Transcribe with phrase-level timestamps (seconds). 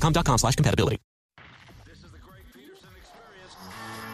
[0.00, 0.98] Dexcom.com slash compatibility.
[1.84, 3.56] This is the Greg Peterson experience.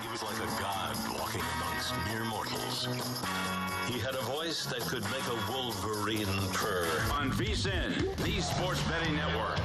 [0.03, 2.89] He was like a god walking amongst mere mortals.
[3.89, 6.89] He had a voice that could make a wolverine purr.
[7.13, 9.61] On VSIN, the sports betting network.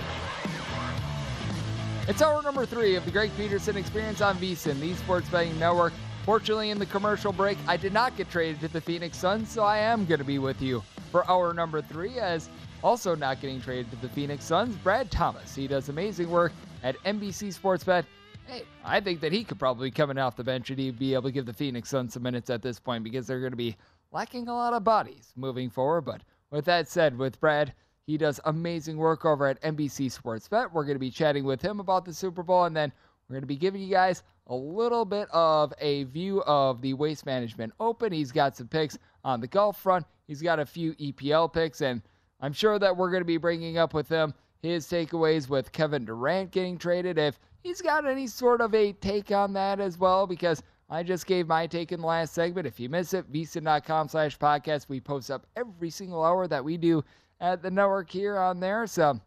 [2.07, 5.93] It's hour number three of the Greg Peterson Experience on VSIN, the Sports Betting Network.
[6.25, 9.63] Fortunately, in the commercial break, I did not get traded to the Phoenix Suns, so
[9.63, 12.17] I am going to be with you for hour number three.
[12.19, 12.49] As
[12.83, 15.55] also not getting traded to the Phoenix Suns, Brad Thomas.
[15.55, 16.51] He does amazing work
[16.83, 18.05] at NBC Sports Bet.
[18.47, 21.23] Hey, I think that he could probably coming off the bench and he'd be able
[21.23, 23.77] to give the Phoenix Suns some minutes at this point because they're going to be
[24.11, 26.01] lacking a lot of bodies moving forward.
[26.01, 27.73] But with that said, with Brad,
[28.05, 30.73] he does amazing work over at NBC Sports Bet.
[30.73, 32.91] We're going to be chatting with him about the Super Bowl, and then
[33.27, 36.93] we're going to be giving you guys a little bit of a view of the
[36.93, 38.11] Waste Management Open.
[38.11, 42.01] He's got some picks on the golf front, he's got a few EPL picks, and
[42.41, 46.05] I'm sure that we're going to be bringing up with him his takeaways with Kevin
[46.05, 47.17] Durant getting traded.
[47.17, 51.25] If he's got any sort of a take on that as well, because I just
[51.25, 52.67] gave my take in the last segment.
[52.67, 54.89] If you miss it, vsin.com slash podcast.
[54.89, 57.03] We post up every single hour that we do
[57.39, 58.85] at the network here on there.
[58.85, 59.19] So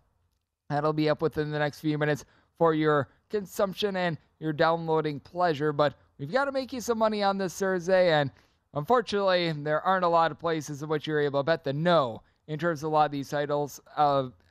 [0.68, 2.24] that'll be up within the next few minutes
[2.58, 5.72] for your consumption and your downloading pleasure.
[5.72, 8.12] But we've got to make you some money on this Thursday.
[8.12, 8.30] And
[8.74, 12.22] unfortunately, there aren't a lot of places in which you're able to bet the no
[12.48, 13.80] in terms of a lot of these titles.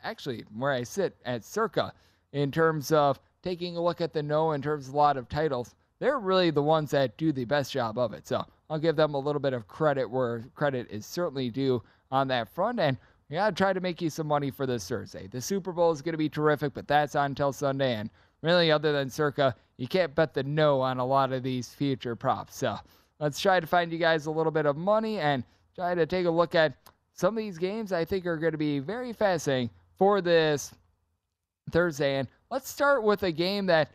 [0.04, 1.94] Actually, where I sit at Circa,
[2.32, 5.30] in terms of taking a look at the no, in terms of a lot of
[5.30, 8.28] titles, they're really the ones that do the best job of it.
[8.28, 11.82] So I'll give them a little bit of credit where credit is certainly due
[12.12, 12.80] on that front.
[12.80, 12.98] And
[13.30, 15.28] we got try to make you some money for this Thursday.
[15.28, 17.94] The Super Bowl is going to be terrific, but that's on until Sunday.
[17.96, 18.10] And
[18.42, 22.16] really, other than Circa, you can't bet the no on a lot of these future
[22.16, 22.56] props.
[22.56, 22.78] So
[23.20, 25.44] let's try to find you guys a little bit of money and
[25.76, 26.74] try to take a look at
[27.14, 30.74] some of these games I think are going to be very fascinating for this
[31.72, 32.18] Thursday.
[32.18, 33.92] And let's start with a game that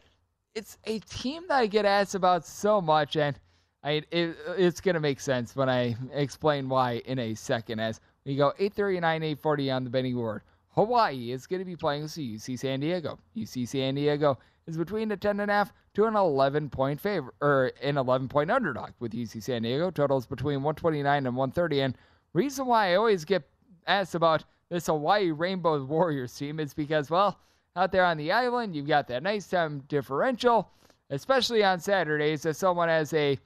[0.55, 3.39] it's a team that I get asked about so much, and
[3.84, 7.81] I it, it's going to make sense when I explain why in a second.
[7.81, 10.43] As we go 839, 840 on the betting board.
[10.75, 13.19] Hawaii is going to be playing with UC San Diego.
[13.37, 18.29] UC San Diego is between a 10.5 to an 11 point favor, or an 11
[18.29, 19.91] point underdog with UC San Diego.
[19.91, 21.81] Totals between 129 and 130.
[21.81, 21.99] And
[22.33, 23.49] reason why I always get
[23.87, 27.39] asked about this Hawaii Rainbow Warriors team is because, well,
[27.77, 30.69] out there on the island, you've got that nice time differential,
[31.11, 32.45] especially on Saturdays.
[32.45, 33.39] If someone has a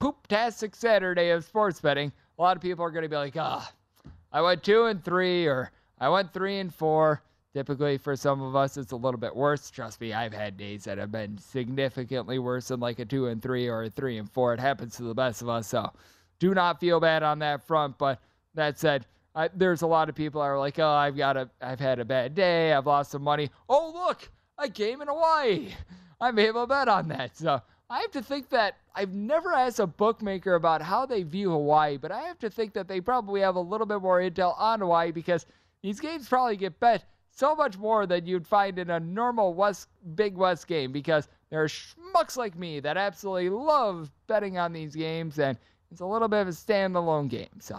[0.00, 3.72] poop-tastic Saturday of sports betting, a lot of people are going to be like, ah,
[4.06, 7.22] oh, I went two and three, or I went three and four.
[7.52, 9.70] Typically, for some of us, it's a little bit worse.
[9.70, 13.40] Trust me, I've had days that have been significantly worse than like a two and
[13.40, 14.52] three or a three and four.
[14.52, 15.92] It happens to the best of us, so
[16.38, 17.98] do not feel bad on that front.
[17.98, 18.20] But
[18.54, 21.80] that said, I, there's a lot of people are like, oh, I've got a, I've
[21.80, 23.50] had a bad day, I've lost some money.
[23.68, 24.28] Oh, look,
[24.58, 25.68] I came in Hawaii.
[26.20, 27.36] I'm able to bet on that.
[27.36, 27.60] So
[27.90, 31.96] I have to think that I've never asked a bookmaker about how they view Hawaii,
[31.96, 34.80] but I have to think that they probably have a little bit more intel on
[34.80, 35.46] Hawaii because
[35.82, 39.88] these games probably get bet so much more than you'd find in a normal West
[40.14, 44.94] Big West game because there are schmucks like me that absolutely love betting on these
[44.94, 45.58] games, and
[45.90, 47.60] it's a little bit of a standalone game.
[47.60, 47.78] So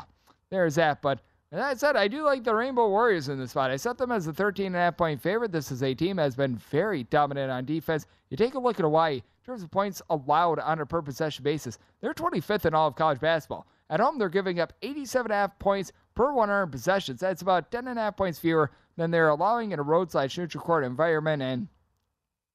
[0.49, 1.01] there's that.
[1.01, 1.19] But
[1.51, 3.71] that said, I do like the Rainbow Warriors in this spot.
[3.71, 5.51] I set them as a 13 and a half point favorite.
[5.51, 8.05] This is a team that has been very dominant on defense.
[8.29, 11.43] You take a look at Hawaii in terms of points allowed on a per possession
[11.43, 11.77] basis.
[12.01, 13.67] They're 25th in all of college basketball.
[13.89, 17.19] At home, they're giving up 87 and a half points per 100 possessions.
[17.19, 20.63] That's about 10 and a half points fewer than they're allowing in a roadside neutral
[20.63, 21.41] court environment.
[21.41, 21.67] And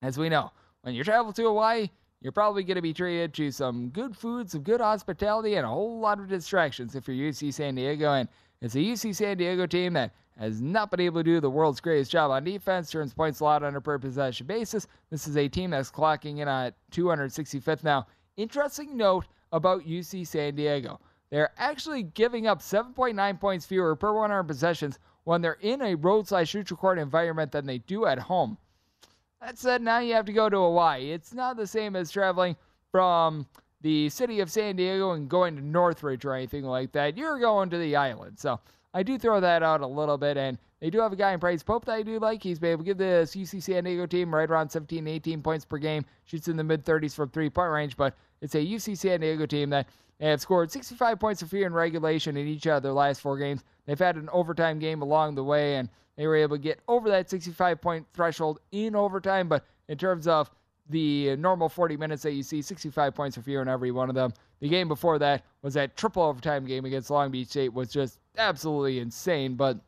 [0.03, 0.51] as we know,
[0.83, 4.51] when you travel to Hawaii, you're probably going to be treated to some good food,
[4.51, 8.13] some good hospitality, and a whole lot of distractions if you're UC San Diego.
[8.13, 8.29] And
[8.61, 11.81] it's a UC San Diego team that has not been able to do the world's
[11.81, 14.87] greatest job on defense, turns points allowed on a per possession basis.
[15.11, 18.07] This is a team that's clocking in at 265th now.
[18.37, 21.01] Interesting note about UC San Diego.
[21.31, 26.49] They're actually giving up 7.9 points fewer per 100 possessions when they're in a roadside
[26.49, 28.59] shoot court environment than they do at home.
[29.41, 31.13] That said, now you have to go to Hawaii.
[31.13, 32.57] It's not the same as traveling
[32.91, 33.47] from
[33.81, 37.17] the city of San Diego and going to Northridge or anything like that.
[37.17, 38.39] You're going to the island.
[38.39, 38.61] So
[38.93, 40.37] I do throw that out a little bit.
[40.37, 42.43] And they do have a guy in Bryce Pope that I do like.
[42.43, 45.65] He's been able to give this UC San Diego team right around 17, 18 points
[45.65, 46.05] per game.
[46.27, 47.97] Shoots in the mid 30s from three point range.
[47.97, 49.89] But it's a UC San Diego team that
[50.21, 53.65] have scored 65 points of fear in regulation in each of their last four games.
[53.87, 55.89] They've had an overtime game along the way, and
[56.21, 59.49] they were able to get over that 65 point threshold in overtime.
[59.49, 60.51] But in terms of
[60.91, 64.15] the normal 40 minutes that you see, 65 points of fear in every one of
[64.15, 64.35] them.
[64.61, 68.19] The game before that was that triple overtime game against Long Beach State was just
[68.37, 69.55] absolutely insane.
[69.55, 69.79] But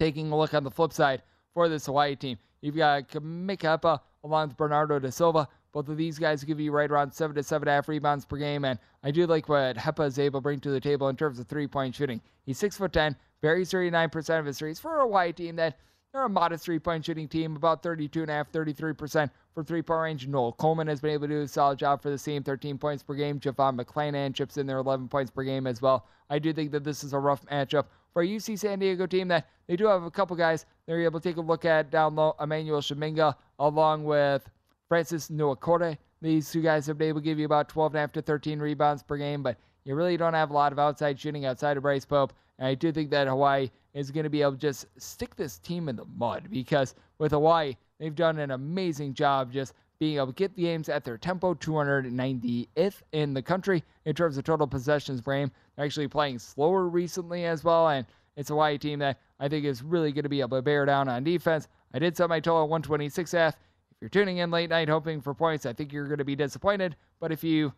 [0.00, 1.22] taking a look on the flip side
[1.54, 5.48] for this Hawaii team, you've got Kamaka Hepa along with Bernardo da Silva.
[5.72, 8.24] Both of these guys give you right around seven to seven and a half rebounds
[8.24, 11.08] per game, and I do like what Hepa is able to bring to the table
[11.08, 12.20] in terms of three-point shooting.
[12.44, 15.78] He's six foot ten, varies 39% of his threes for a Hawaii team that
[16.12, 20.26] they're a modest three-point shooting team, about 32.5, 33% for three-point range.
[20.26, 23.02] Noel Coleman has been able to do a solid job for the team, 13 points
[23.02, 23.38] per game.
[23.38, 26.06] JoVon McClanahan chips in there 11 points per game as well.
[26.30, 27.84] I do think that this is a rough matchup
[28.16, 31.20] for a UC San Diego team that they do have a couple guys they're able
[31.20, 32.34] to take a look at down low.
[32.40, 34.48] Emmanuel Shaminga along with
[34.88, 35.98] Francis Nwaokorie.
[36.22, 38.22] These two guys have been able to give you about 12 and a half to
[38.22, 41.76] 13 rebounds per game, but you really don't have a lot of outside shooting outside
[41.76, 42.32] of Bryce Pope.
[42.58, 45.58] And I do think that Hawaii is going to be able to just stick this
[45.58, 50.28] team in the mud because with Hawaii, they've done an amazing job just being able
[50.28, 54.66] to get the games at their tempo, 290th in the country in terms of total
[54.66, 55.50] possessions per game.
[55.76, 58.06] They're actually playing slower recently as well, and
[58.36, 60.84] it's a Hawaii team that I think is really going to be able to bear
[60.84, 61.68] down on defense.
[61.94, 63.54] I did set my total 126 F.
[63.54, 66.36] If you're tuning in late night hoping for points, I think you're going to be
[66.36, 66.96] disappointed.
[67.20, 67.72] But if you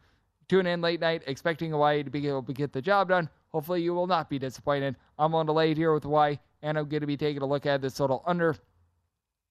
[0.49, 3.83] tune in late night expecting Hawaii to be able to get the job done, Hopefully,
[3.83, 4.97] you will not be disappointed.
[5.19, 7.81] I'm on lay here with Hawaii, and I'm going to be taking a look at
[7.81, 8.57] this total under.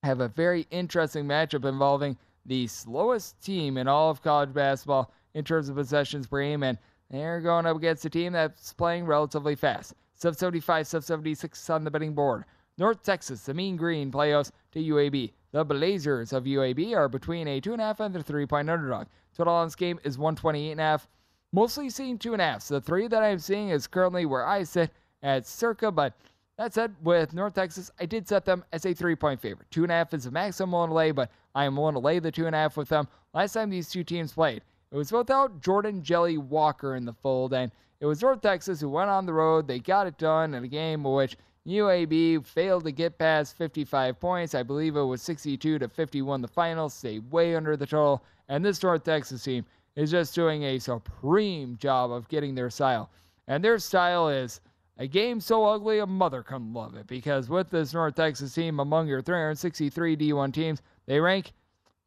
[0.03, 2.17] Have a very interesting matchup involving
[2.47, 6.77] the slowest team in all of college basketball in terms of possessions per game, and
[7.11, 9.93] they're going up against a team that's playing relatively fast.
[10.15, 12.45] Sub 75, sub 76 on the betting board.
[12.77, 15.31] North Texas, the Mean Green playoffs to UAB.
[15.51, 18.69] The Blazers of UAB are between a two and a half and a three point
[18.69, 19.07] underdog.
[19.35, 21.07] Total on this game is 128 and a half
[21.51, 22.61] mostly seeing two and a half.
[22.61, 24.91] So the three that I'm seeing is currently where I sit
[25.23, 26.13] at circa, but
[26.57, 29.69] that said, with North Texas, I did set them as a three point favorite.
[29.71, 31.93] Two and a half is the maximum I'm willing to lay, but I am willing
[31.93, 33.07] to lay the two and a half with them.
[33.33, 37.53] Last time these two teams played, it was without Jordan Jelly Walker in the fold,
[37.53, 39.67] and it was North Texas who went on the road.
[39.67, 41.37] They got it done in a game in which
[41.67, 44.55] UAB failed to get past 55 points.
[44.55, 48.23] I believe it was 62 to 51 the final, stayed way under the total.
[48.47, 53.09] And this North Texas team is just doing a supreme job of getting their style.
[53.47, 54.61] And their style is
[54.99, 58.79] a game so ugly a mother can love it because with this North Texas team
[58.79, 61.53] among your 363 D1 teams, they rank,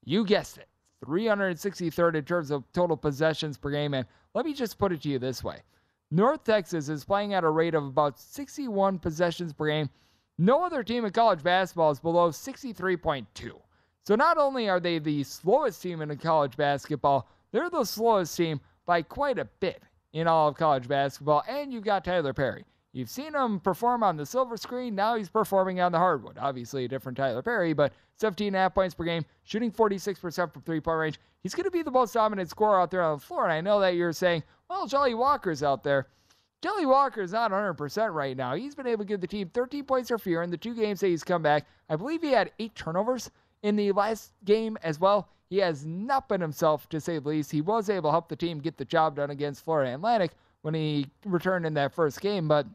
[0.05, 0.69] you guessed it,
[1.07, 3.95] 363rd in terms of total possessions per game.
[3.95, 5.63] And let me just put it to you this way
[6.11, 9.89] North Texas is playing at a rate of about 61 possessions per game.
[10.39, 13.53] No other team in college basketball is below 63.2.
[14.03, 18.61] So not only are they the slowest team in college basketball, they're the slowest team
[18.87, 19.83] by quite a bit
[20.13, 21.45] in all of college basketball.
[21.47, 22.65] And you've got Tyler Perry.
[22.93, 24.95] You've seen him perform on the silver screen.
[24.97, 26.39] Now he's performing on the hardwood.
[26.39, 30.53] Obviously, a different Tyler Perry, but 17 and a half points per game, shooting 46%
[30.53, 31.21] from three point range.
[31.43, 33.45] He's going to be the most dominant scorer out there on the floor.
[33.45, 36.09] And I know that you're saying, well, Jelly Walker's out there.
[36.63, 38.55] Jelly Walker is not 100% right now.
[38.55, 41.01] He's been able to give the team 13 points or fewer in the two games
[41.01, 41.67] that he's come back.
[41.89, 43.31] I believe he had eight turnovers
[43.63, 45.29] in the last game as well.
[45.49, 47.51] He has not been himself, to say the least.
[47.51, 50.33] He was able to help the team get the job done against Florida Atlantic
[50.63, 52.67] when he returned in that first game, but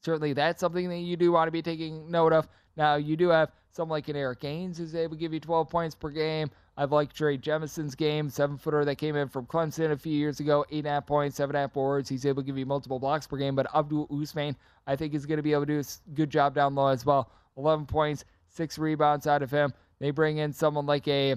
[0.00, 2.48] certainly that's something that you do want to be taking note of.
[2.76, 5.68] Now, you do have someone like an Eric Gaines who's able to give you 12
[5.68, 6.50] points per game.
[6.76, 10.38] I've liked Trey Jemison's game, seven footer that came in from Clemson a few years
[10.38, 12.08] ago, eight and a half points, seven and a half boards.
[12.08, 13.56] He's able to give you multiple blocks per game.
[13.56, 14.54] But Abdul Usman,
[14.86, 17.04] I think, is going to be able to do a good job down low as
[17.04, 17.32] well.
[17.56, 19.74] 11 points, six rebounds out of him.
[19.98, 21.34] They bring in someone like a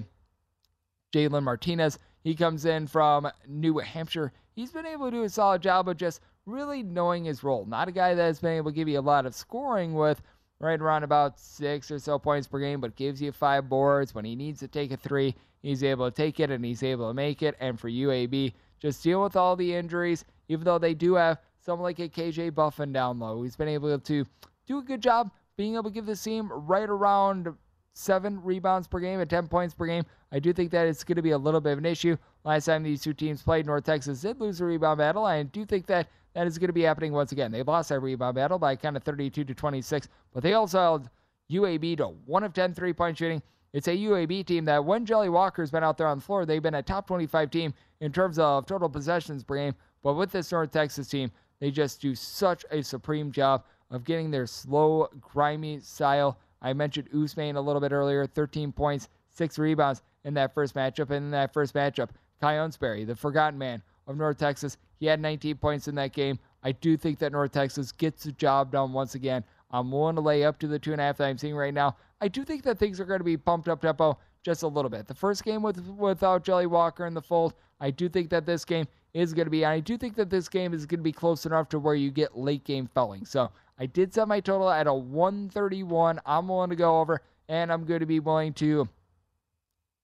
[1.11, 1.97] Jalen Martinez.
[2.23, 4.31] He comes in from New Hampshire.
[4.53, 7.65] He's been able to do a solid job of just really knowing his role.
[7.65, 10.21] Not a guy that has been able to give you a lot of scoring with
[10.59, 14.13] right around about six or so points per game, but gives you five boards.
[14.13, 17.09] When he needs to take a three, he's able to take it and he's able
[17.09, 17.55] to make it.
[17.59, 21.83] And for UAB, just deal with all the injuries, even though they do have someone
[21.83, 23.43] like a KJ Buffen down low.
[23.43, 24.25] He's been able to
[24.67, 27.53] do a good job being able to give the team right around
[27.93, 30.03] seven rebounds per game and 10 points per game.
[30.31, 32.17] I do think that it's going to be a little bit of an issue.
[32.43, 35.25] Last time these two teams played, North Texas did lose a rebound battle.
[35.25, 37.51] I do think that that is going to be happening once again.
[37.51, 41.09] They lost that rebound battle by kind of 32 to 26, but they also held
[41.51, 43.41] UAB to 1 of 10 three point shooting.
[43.73, 46.61] It's a UAB team that when Jelly Walker's been out there on the floor, they've
[46.61, 49.75] been a top 25 team in terms of total possessions per game.
[50.03, 54.31] But with this North Texas team, they just do such a supreme job of getting
[54.31, 56.37] their slow, grimy style.
[56.61, 61.11] I mentioned Usman a little bit earlier 13 points, six rebounds in that first matchup.
[61.11, 62.09] And in that first matchup,
[62.41, 66.37] Kai Huntsberry, the forgotten man of North Texas, he had 19 points in that game.
[66.61, 69.43] I do think that North Texas gets the job done once again.
[69.71, 71.73] I'm willing to lay up to the two and a half that I'm seeing right
[71.73, 71.97] now.
[72.21, 74.91] I do think that things are going to be pumped up tempo just a little
[74.91, 75.07] bit.
[75.07, 78.63] The first game with without Jelly Walker in the fold, I do think that this
[78.63, 79.65] game is going to be.
[79.65, 82.11] I do think that this game is going to be close enough to where you
[82.11, 83.25] get late game felling.
[83.25, 86.19] So I did set my total at a 131.
[86.27, 88.87] I'm willing to go over, and I'm going to be willing to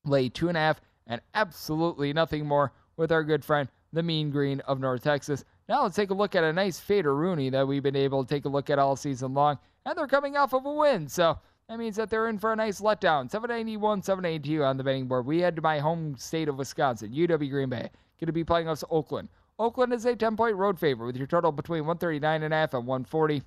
[0.05, 4.29] lay two and a half and absolutely nothing more with our good friend, the Mean
[4.29, 5.45] Green of North Texas.
[5.69, 8.29] Now let's take a look at a nice fader Rooney that we've been able to
[8.29, 11.07] take a look at all season long, and they're coming off of a win.
[11.07, 11.37] So
[11.69, 13.29] that means that they're in for a nice letdown.
[13.29, 15.25] 791, 782 on the betting board.
[15.25, 17.89] We head to my home state of Wisconsin, UW Green Bay.
[18.19, 19.29] Going to be playing us Oakland.
[19.59, 22.73] Oakland is a 10 point road favorite with your total between 139 and a half
[22.73, 23.43] and 140.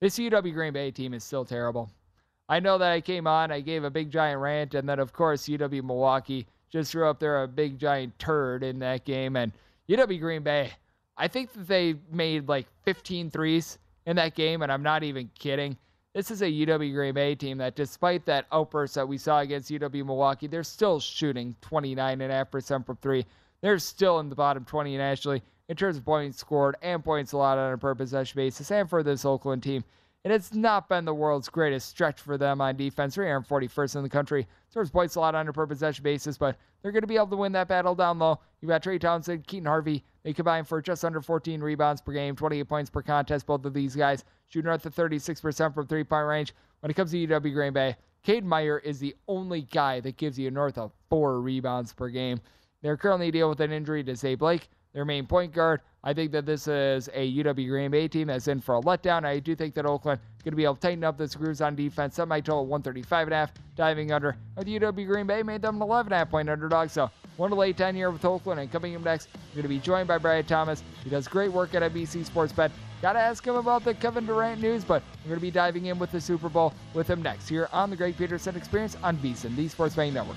[0.00, 1.90] This UW Green Bay team is still terrible.
[2.48, 5.12] I know that I came on, I gave a big giant rant, and then of
[5.12, 9.36] course UW Milwaukee just threw up there a big giant turd in that game.
[9.36, 9.52] And
[9.88, 10.72] UW Green Bay,
[11.16, 15.30] I think that they made like 15 threes in that game, and I'm not even
[15.38, 15.76] kidding.
[16.14, 19.70] This is a UW Green Bay team that, despite that outburst that we saw against
[19.70, 23.24] UW Milwaukee, they're still shooting 29.5% from three.
[23.60, 27.58] They're still in the bottom 20 nationally in terms of points scored and points allowed
[27.58, 28.70] on a per possession basis.
[28.70, 29.84] And for this Oakland team,
[30.24, 33.16] and it's not been the world's greatest stretch for them on defense.
[33.16, 34.46] They're 41st in the country.
[34.68, 37.26] Serves points a lot on a per possession basis, but they're going to be able
[37.28, 38.38] to win that battle down low.
[38.60, 40.04] You've got Trey Townsend, Keaton Hervey.
[40.22, 43.46] They combine for just under 14 rebounds per game, 28 points per contest.
[43.46, 46.54] Both of these guys shooting north of 36% from three point range.
[46.80, 50.38] When it comes to UW Green Bay, Cade Meyer is the only guy that gives
[50.38, 52.40] you north of four rebounds per game.
[52.82, 55.80] They're currently dealing with an injury to Zay Blake, their main point guard.
[56.04, 59.24] I think that this is a UW Green Bay team that's in for a letdown.
[59.24, 61.60] I do think that Oakland is going to be able to tighten up the screws
[61.60, 62.18] on defense.
[62.18, 64.36] Might total 135 and a half, diving under.
[64.56, 66.90] But UW Green Bay made them an 11 and a half point underdog.
[66.90, 68.58] So one to late 10 here with Oakland.
[68.60, 70.82] And coming up next, we're going to be joined by Brian Thomas.
[71.04, 72.72] He does great work at NBC Sports Bet.
[73.00, 75.86] Got to ask him about the Kevin Durant news, but we're going to be diving
[75.86, 79.16] in with the Super Bowl with him next here on the Greg Peterson Experience on
[79.18, 80.36] VSiN, the Sports Betting Network.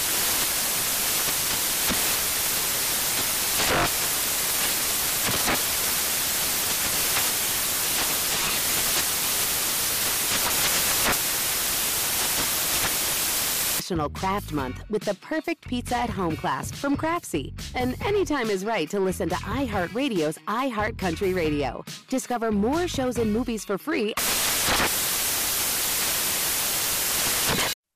[13.91, 17.51] National Craft Month with the perfect pizza at home class from Craftsy.
[17.75, 21.83] And anytime is right to listen to iHeartRadio's iHeart Country Radio.
[22.07, 24.13] Discover more shows and movies for free.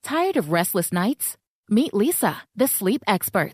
[0.04, 1.38] Tired of restless nights?
[1.70, 3.54] Meet Leesa, the sleep experts.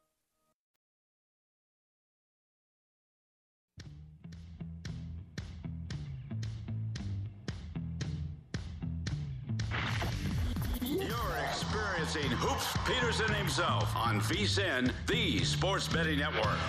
[11.07, 16.59] You're experiencing Hoops Peterson himself on VSIN, the Sports Betting Network.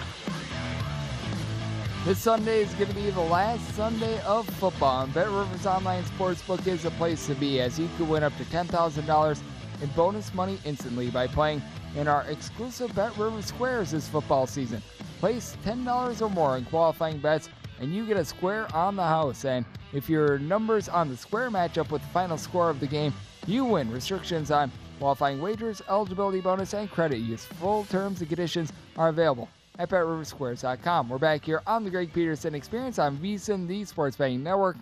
[2.06, 6.02] This Sunday is going to be the last Sunday of football, and Bet Rivers Online
[6.04, 9.42] Sportsbook is a place to be as you can win up to $10,000
[9.82, 11.60] in bonus money instantly by playing
[11.94, 14.82] in our exclusive Bet Rivers Squares this football season.
[15.20, 19.44] Place $10 or more in qualifying bets, and you get a square on the house.
[19.44, 22.86] And if your numbers on the square match up with the final score of the
[22.86, 23.12] game,
[23.46, 23.90] you win.
[23.90, 27.44] Restrictions on qualifying wagers, eligibility bonus, and credit use.
[27.44, 31.08] Full terms and conditions are available at BetRiverSquares.com.
[31.08, 34.76] We're back here on the Greg Peterson Experience on VSIN, the Sports Betting Network.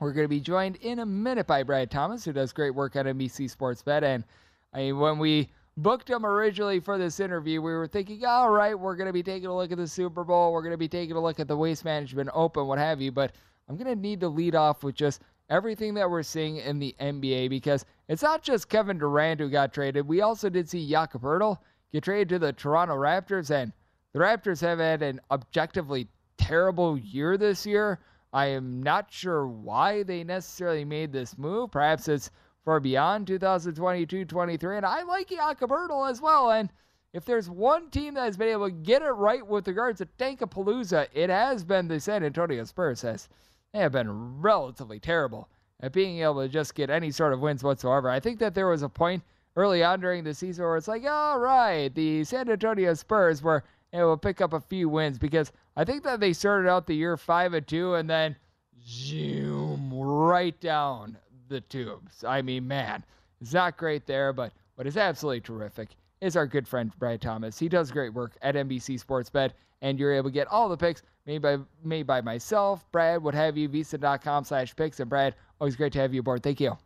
[0.00, 2.96] We're going to be joined in a minute by Brad Thomas, who does great work
[2.96, 4.02] on NBC Sports Bet.
[4.02, 4.24] And
[4.72, 8.78] I mean, when we booked him originally for this interview, we were thinking, all right,
[8.78, 10.88] we're going to be taking a look at the Super Bowl, we're going to be
[10.88, 13.12] taking a look at the Waste Management Open, what have you.
[13.12, 13.32] But
[13.68, 16.94] I'm going to need to lead off with just everything that we're seeing in the
[17.00, 20.08] NBA because it's not just Kevin Durant who got traded.
[20.08, 21.58] We also did see Jakob Poeltl
[21.92, 23.72] get traded to the Toronto Raptors, and
[24.12, 26.08] the Raptors have had an objectively
[26.38, 27.98] terrible year this year.
[28.32, 31.72] I am not sure why they necessarily made this move.
[31.72, 32.30] Perhaps it's
[32.64, 36.52] for beyond 2022-23, and I like Jakob Poeltl as well.
[36.52, 36.70] And
[37.12, 40.06] if there's one team that has been able to get it right with regards to
[40.18, 43.02] Tankapalooza, it has been the San Antonio Spurs.
[43.02, 43.28] As
[43.72, 45.48] they have been relatively terrible
[45.80, 48.10] at being able to just get any sort of wins whatsoever.
[48.10, 49.22] I think that there was a point
[49.56, 53.64] early on during the season where it's like, all right, the San Antonio Spurs were
[53.92, 56.94] able to pick up a few wins because I think that they started out the
[56.94, 58.36] year five and two and then
[58.84, 61.16] zoom right down
[61.48, 62.24] the tubes.
[62.24, 63.04] I mean, man,
[63.40, 67.58] it's not great there, but what is absolutely terrific is our good friend Brad Thomas.
[67.58, 70.76] He does great work at NBC Sports Bet, and you're able to get all the
[70.76, 75.00] picks made by made by myself, Brad, what have you, vsin.com slash picks.
[75.00, 76.42] And Brad, always great to have you aboard.
[76.42, 76.76] Thank you.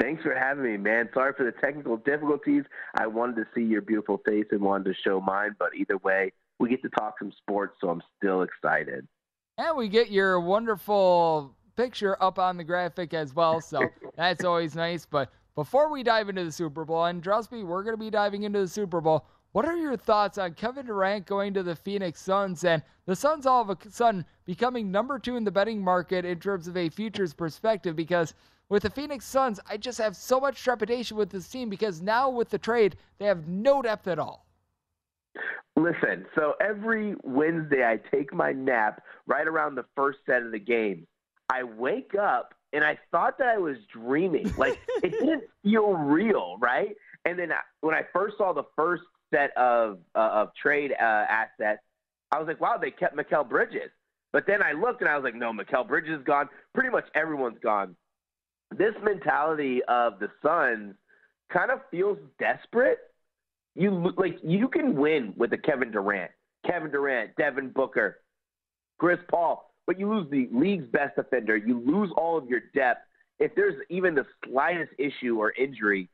[0.00, 1.08] Thanks for having me, man.
[1.14, 2.64] Sorry for the technical difficulties.
[2.96, 6.32] I wanted to see your beautiful face and wanted to show mine, but either way,
[6.58, 9.06] we get to talk some sports, so I'm still excited.
[9.58, 13.80] And we get your wonderful picture up on the graphic as well, so
[14.16, 15.06] that's always nice.
[15.06, 18.10] But before we dive into the Super Bowl, and trust me, we're going to be
[18.10, 19.26] diving into the Super Bowl.
[19.52, 23.44] What are your thoughts on Kevin Durant going to the Phoenix Suns and the Suns
[23.44, 26.88] all of a sudden becoming number two in the betting market in terms of a
[26.88, 27.94] futures perspective?
[27.94, 28.32] Because
[28.70, 32.30] with the Phoenix Suns, I just have so much trepidation with this team because now
[32.30, 34.46] with the trade, they have no depth at all.
[35.76, 40.58] Listen, so every Wednesday I take my nap right around the first set of the
[40.58, 41.06] game.
[41.50, 44.50] I wake up and I thought that I was dreaming.
[44.56, 46.96] Like it didn't feel real, right?
[47.26, 49.02] And then when I first saw the first
[49.32, 51.80] set of uh, of trade uh, assets,
[52.30, 53.90] I was like, wow, they kept Mikal Bridges.
[54.32, 56.48] But then I looked and I was like, no, Mikal Bridges is gone.
[56.74, 57.94] Pretty much everyone's gone.
[58.76, 60.94] This mentality of the Suns
[61.52, 62.98] kind of feels desperate
[63.74, 66.30] you like you can win with a Kevin Durant,
[66.66, 68.18] Kevin Durant, Devin Booker,
[68.98, 71.56] Chris Paul, but you lose the league's best defender.
[71.56, 73.00] You lose all of your depth.
[73.38, 76.08] If there's even the slightest issue or injury,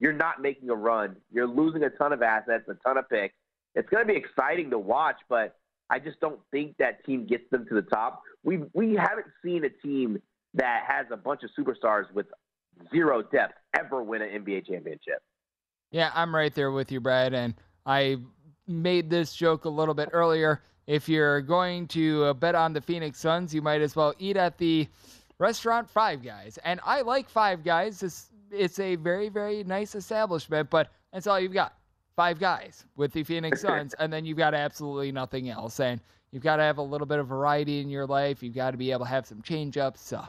[0.00, 1.16] you're not making a run.
[1.32, 3.34] You're losing a ton of assets, a ton of picks.
[3.74, 5.56] It's going to be exciting to watch, but
[5.90, 8.22] I just don't think that team gets them to the top.
[8.42, 10.20] We we haven't seen a team
[10.54, 12.26] that has a bunch of superstars with
[12.90, 15.22] zero depth ever win an NBA championship.
[15.90, 17.34] Yeah, I'm right there with you, Brad.
[17.34, 17.54] And
[17.86, 18.16] I
[18.66, 20.62] made this joke a little bit earlier.
[20.86, 24.36] If you're going to uh, bet on the Phoenix Suns, you might as well eat
[24.36, 24.88] at the
[25.38, 26.58] restaurant Five Guys.
[26.64, 28.02] And I like Five Guys.
[28.02, 31.74] It's, it's a very, very nice establishment, but that's all you've got.
[32.16, 35.80] Five Guys with the Phoenix Suns, and then you've got absolutely nothing else.
[35.80, 38.42] And you've got to have a little bit of variety in your life.
[38.42, 40.00] You've got to be able to have some change ups.
[40.00, 40.22] So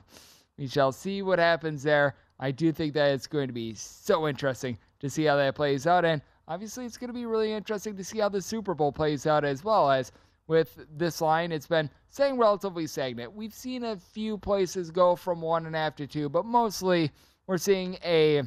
[0.57, 2.15] we shall see what happens there.
[2.39, 5.85] I do think that it's going to be so interesting to see how that plays
[5.85, 6.05] out.
[6.05, 9.27] And obviously, it's going to be really interesting to see how the Super Bowl plays
[9.27, 10.11] out as well as
[10.47, 11.51] with this line.
[11.51, 13.33] It's been staying relatively stagnant.
[13.33, 17.11] We've seen a few places go from one and a half to two, but mostly
[17.47, 18.43] we're seeing a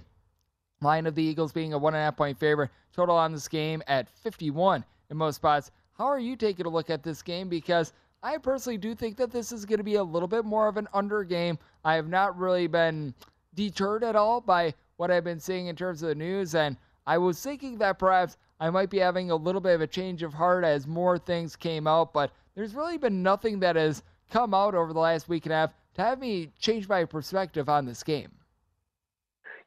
[0.81, 2.71] line of the Eagles being a one and a half point favorite.
[2.93, 5.71] Total on this game at 51 in most spots.
[5.97, 7.49] How are you taking a look at this game?
[7.49, 10.69] Because I personally do think that this is going to be a little bit more
[10.69, 11.59] of an under game.
[11.85, 13.15] I have not really been
[13.55, 16.55] deterred at all by what I've been seeing in terms of the news.
[16.55, 19.87] And I was thinking that perhaps I might be having a little bit of a
[19.87, 24.03] change of heart as more things came out, but there's really been nothing that has
[24.31, 27.69] come out over the last week and a half to have me change my perspective
[27.69, 28.31] on this game.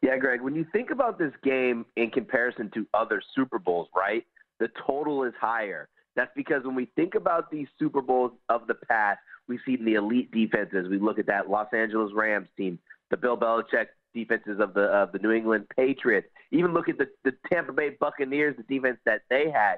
[0.02, 4.26] Yeah, Greg, when you think about this game in comparison to other Super Bowls, right?
[4.60, 5.90] The total is higher.
[6.16, 9.94] That's because when we think about these Super Bowls of the past, we've seen the
[9.94, 10.88] elite defenses.
[10.90, 12.80] We look at that Los Angeles Rams team,
[13.12, 16.28] the Bill Belichick defenses of the of the New England Patriots.
[16.52, 19.76] Even look at the, the Tampa Bay Buccaneers, the defense that they had.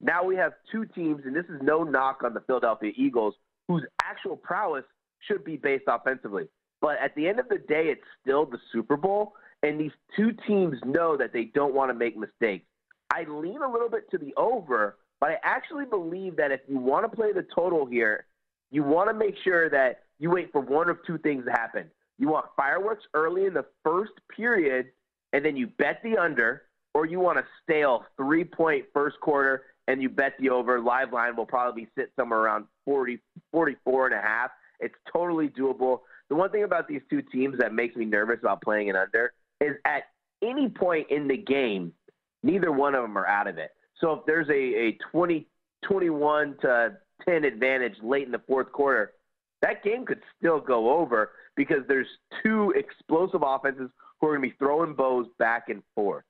[0.00, 3.34] Now we have two teams, and this is no knock on the Philadelphia Eagles,
[3.68, 4.84] whose actual prowess
[5.20, 6.48] should be based offensively.
[6.80, 10.32] But at the end of the day, it's still the Super Bowl, and these two
[10.46, 12.66] teams know that they don't want to make mistakes.
[13.12, 16.78] I lean a little bit to the over, but I actually believe that if you
[16.78, 18.26] want to play the total here,
[18.70, 21.90] you want to make sure that you wait for one of two things to happen.
[22.18, 24.86] You want fireworks early in the first period,
[25.32, 26.62] and then you bet the under,
[26.94, 30.80] or you want a stale three point first quarter and you bet the over.
[30.80, 33.18] Live line will probably sit somewhere around 40,
[33.50, 34.50] 44 and a half.
[34.80, 36.00] It's totally doable.
[36.28, 39.32] The one thing about these two teams that makes me nervous about playing an under
[39.62, 40.04] is at
[40.42, 41.92] any point in the game,
[42.42, 43.70] neither one of them are out of it.
[44.00, 45.46] So if there's a, a 20,
[45.84, 46.96] 21 to
[47.28, 49.12] 10 advantage late in the fourth quarter,
[49.62, 52.08] that game could still go over because there's
[52.42, 56.24] two explosive offenses who are going to be throwing bows back and forth.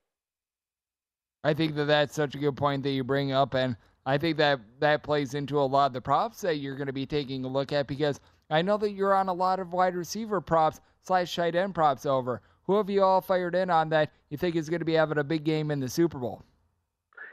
[1.45, 4.37] I think that that's such a good point that you bring up, and I think
[4.37, 7.45] that that plays into a lot of the props that you're going to be taking
[7.45, 10.81] a look at because I know that you're on a lot of wide receiver props
[11.03, 12.43] slash tight end props over.
[12.65, 15.19] Who have you all fired in on that you think is going to be having
[15.19, 16.43] a big game in the Super Bowl?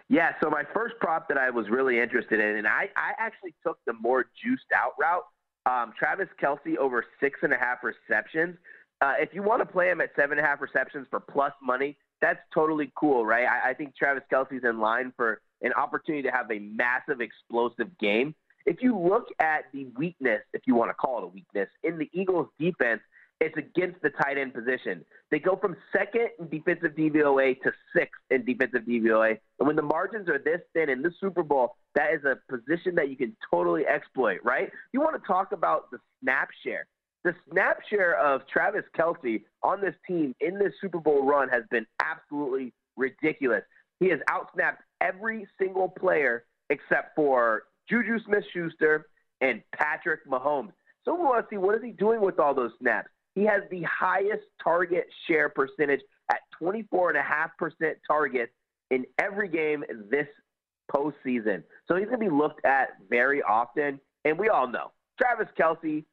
[0.09, 3.53] Yeah, so my first prop that I was really interested in, and I, I actually
[3.63, 5.23] took the more juiced out route
[5.65, 8.57] um, Travis Kelce over six and a half receptions.
[9.01, 11.53] Uh, if you want to play him at seven and a half receptions for plus
[11.61, 13.47] money, that's totally cool, right?
[13.47, 17.97] I, I think Travis Kelce's in line for an opportunity to have a massive, explosive
[17.99, 18.33] game.
[18.65, 21.97] If you look at the weakness, if you want to call it a weakness, in
[21.97, 23.01] the Eagles' defense,
[23.39, 25.05] it's against the tight end position.
[25.31, 29.37] They go from second in defensive DVOA to sixth in defensive DVOA.
[29.59, 32.95] And when the margins are this thin in the Super Bowl, that is a position
[32.95, 34.69] that you can totally exploit, right?
[34.93, 36.85] You want to talk about the snap share.
[37.23, 41.63] The snap share of Travis Kelce on this team in this Super Bowl run has
[41.69, 43.63] been absolutely ridiculous.
[43.99, 49.07] He has outsnapped every single player except for Juju Smith Schuster
[49.41, 50.71] and Patrick Mahomes.
[51.05, 53.09] So we want to see what is he doing with all those snaps.
[53.39, 57.21] He has the highest target share percentage at 24.5%
[58.05, 58.51] targets
[58.91, 60.27] in every game this
[60.93, 61.63] postseason.
[61.87, 63.97] So he's going to be looked at very often.
[64.25, 66.03] And we all know Travis Kelce,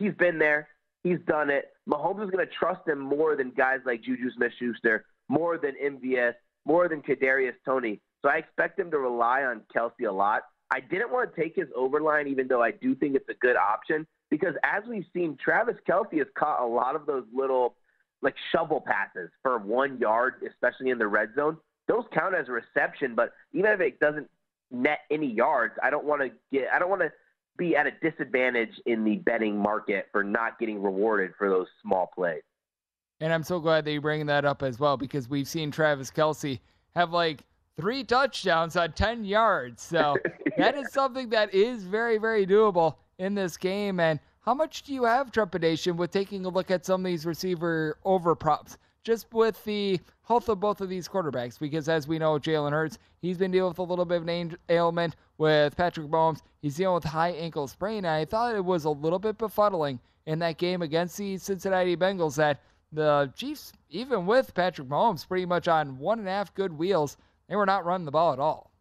[0.00, 0.70] he's been there,
[1.04, 1.66] he's done it.
[1.88, 5.74] Mahomes is going to trust him more than guys like Juju Smith Schuster, more than
[5.80, 6.32] MVS,
[6.66, 8.00] more than Kadarius Toney.
[8.22, 10.42] So I expect him to rely on Kelce a lot.
[10.72, 13.56] I didn't want to take his overline, even though I do think it's a good
[13.56, 17.74] option, because as we've seen, Travis Kelce has caught a lot of those little
[18.22, 21.58] like shovel passes for one yard, especially in the red zone.
[21.86, 24.30] Those count as a reception, but even if it doesn't
[24.70, 27.12] net any yards, I don't want to get I don't want to
[27.58, 32.10] be at a disadvantage in the betting market for not getting rewarded for those small
[32.14, 32.40] plays.
[33.20, 36.10] And I'm so glad that you bring that up as well because we've seen Travis
[36.10, 36.58] Kelce
[36.94, 37.42] have like
[37.76, 39.82] three touchdowns on 10 yards.
[39.82, 40.16] So
[40.56, 44.00] that is something that is very, very doable in this game.
[44.00, 47.24] And how much do you have trepidation with taking a look at some of these
[47.24, 48.76] receiver over props?
[49.04, 52.98] Just with the health of both of these quarterbacks, because as we know, Jalen Hurts,
[53.20, 56.40] he's been dealing with a little bit of an ailment with Patrick Mahomes.
[56.60, 58.04] He's dealing with high ankle sprain.
[58.04, 62.36] I thought it was a little bit befuddling in that game against the Cincinnati Bengals
[62.36, 62.60] that
[62.92, 67.16] the Chiefs, even with Patrick Mahomes pretty much on one and a half good wheels,
[67.48, 68.71] they were not running the ball at all.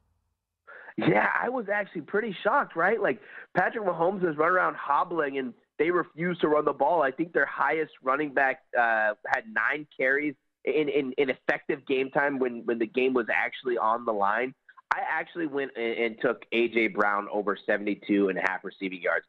[0.98, 3.02] Yeah, I was actually pretty shocked, right?
[3.02, 3.20] Like
[3.56, 7.02] Patrick Mahomes was running around hobbling and they refused to run the ball.
[7.02, 12.10] I think their highest running back uh, had nine carries in, in, in effective game
[12.12, 14.54] time when, when the game was actually on the line.
[14.94, 16.90] I actually went and, and took A.J.
[16.90, 19.26] Brown over 72 and a half receiving yards.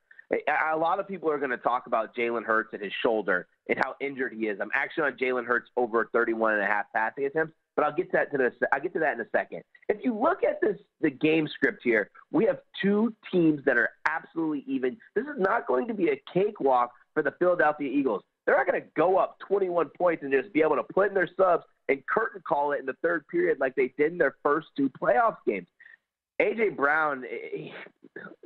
[0.73, 3.79] A lot of people are going to talk about Jalen Hurts and his shoulder and
[3.79, 4.59] how injured he is.
[4.61, 8.11] I'm actually on Jalen Hurts over 31 and a half passing attempts, but I'll get
[8.13, 8.69] to that to.
[8.73, 9.63] I'll get to that in a second.
[9.89, 13.91] If you look at this, the game script here, we have two teams that are
[14.09, 14.97] absolutely even.
[15.15, 18.23] This is not going to be a cakewalk for the Philadelphia Eagles.
[18.47, 21.15] They're not going to go up 21 points and just be able to put in
[21.15, 24.37] their subs and curtain call it in the third period like they did in their
[24.43, 25.67] first two playoff games.
[26.41, 27.69] AJ Brown, eh,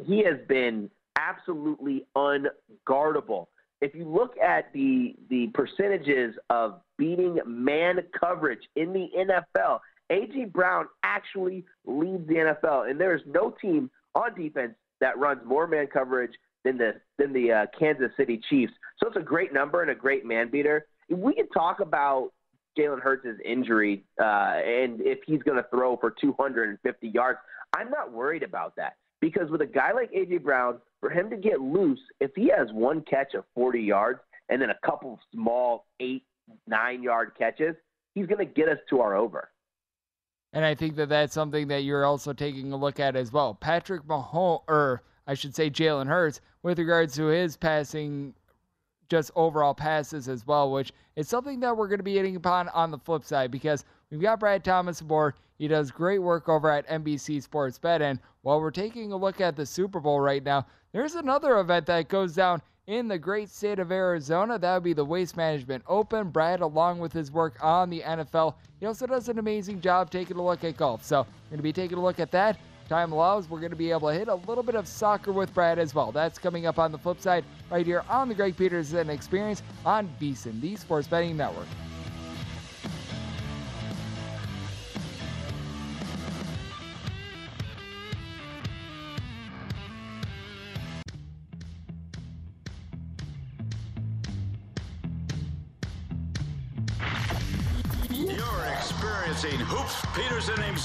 [0.05, 3.47] he has been absolutely unguardable.
[3.81, 10.53] If you look at the the percentages of beating man coverage in the NFL, AJ
[10.53, 15.67] Brown actually leads the NFL, and there is no team on defense that runs more
[15.67, 16.33] man coverage
[16.65, 18.73] than the than the uh, Kansas City Chiefs.
[18.99, 20.87] So it's a great number and a great man beater.
[21.09, 22.31] We can talk about
[22.79, 27.39] Jalen Hurts' injury uh, and if he's going to throw for 250 yards.
[27.77, 31.37] I'm not worried about that because with a guy like AJ Brown, for him to
[31.37, 35.87] get loose, if he has one catch of 40 yards and then a couple small
[36.01, 36.25] eight,
[36.67, 37.77] nine yard catches,
[38.17, 39.51] he's going to get us to our over.
[40.53, 43.55] And I think that that's something that you're also taking a look at as well.
[43.55, 48.35] Patrick Mahomes, or I should say Jalen Hurts, with regards to his passing,
[49.09, 52.69] just overall passes as well, which is something that we're going to be hitting upon
[52.71, 55.35] on the flip side because we've got Brad Thomas aboard.
[55.59, 58.03] He does great work over at NBC Sports Bet.
[58.03, 61.87] And while we're taking a look at the Super Bowl right now, there's another event
[61.87, 64.59] that goes down in the great state of Arizona.
[64.59, 66.31] That would be the Waste Management Open.
[66.31, 70.37] Brad, along with his work on the NFL, he also does an amazing job taking
[70.37, 71.05] a look at golf.
[71.05, 72.59] So we're going to be taking a look at that.
[72.89, 75.53] Time allows, we're going to be able to hit a little bit of soccer with
[75.53, 76.13] Brad as well.
[76.13, 80.09] That's coming up on the flip side right here on the Greg Peterson Experience on
[80.21, 81.67] VSiN, the Sports Betting Network.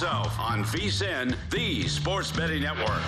[0.03, 3.03] On VSiN, the Sports Betting Network.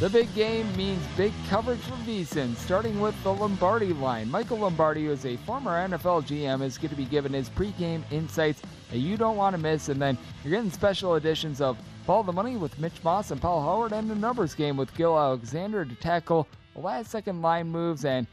[0.00, 4.30] The big game means big coverage from VSiN, starting with the Lombardi line.
[4.30, 8.02] Michael Lombardi, who is a former NFL GM, is going to be given his pregame
[8.10, 9.90] insights that you don't want to miss.
[9.90, 13.60] And then you're getting special editions of Follow the Money with Mitch Moss and Paul
[13.60, 18.06] Howard, and the numbers game with Gill Alexander to tackle the last second line moves
[18.06, 18.26] and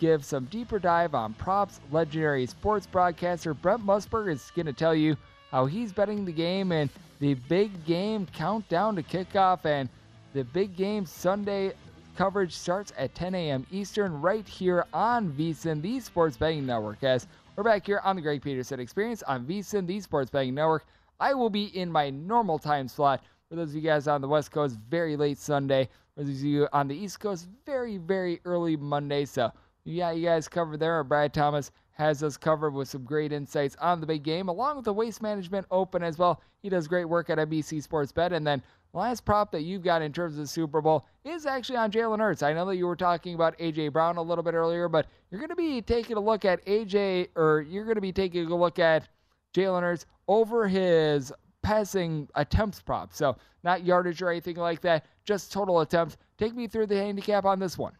[0.00, 1.78] give some deeper dive on props.
[1.92, 5.16] Legendary sports broadcaster Brent Musburger is going to tell you
[5.54, 6.90] how he's betting the game and
[7.20, 9.88] the big game countdown to kickoff and
[10.32, 11.72] the big game Sunday
[12.16, 13.64] coverage starts at 10 a.m.
[13.70, 17.04] Eastern right here on VSiN, the Sports Betting Network.
[17.04, 20.86] As we're back here on the Greg Peterson Experience on VSiN, the Sports Betting Network.
[21.20, 23.22] I will be in my normal time slot.
[23.48, 25.88] For those of you guys on the West Coast, very late Sunday.
[26.16, 29.24] For those of you on the East Coast, very, very early Monday.
[29.24, 29.52] So
[29.84, 31.04] yeah, you guys covered there.
[31.04, 34.84] Brad Thomas has us covered with some great insights on the big game, along with
[34.84, 36.40] the Waste Management Open as well.
[36.62, 38.32] He does great work at NBC Sports Bet.
[38.32, 41.76] And then last prop that you've got in terms of the Super Bowl is actually
[41.76, 42.42] on Jalen Hurts.
[42.42, 43.88] I know that you were talking about A.J.
[43.88, 47.28] Brown a little bit earlier, but you're going to be taking a look at A.J.
[47.36, 49.08] or you're going to be taking a look at
[49.54, 53.12] Jalen Hurts over his passing attempts prop.
[53.14, 56.16] So not yardage or anything like that, just total attempts.
[56.38, 57.92] Take me through the handicap on this one.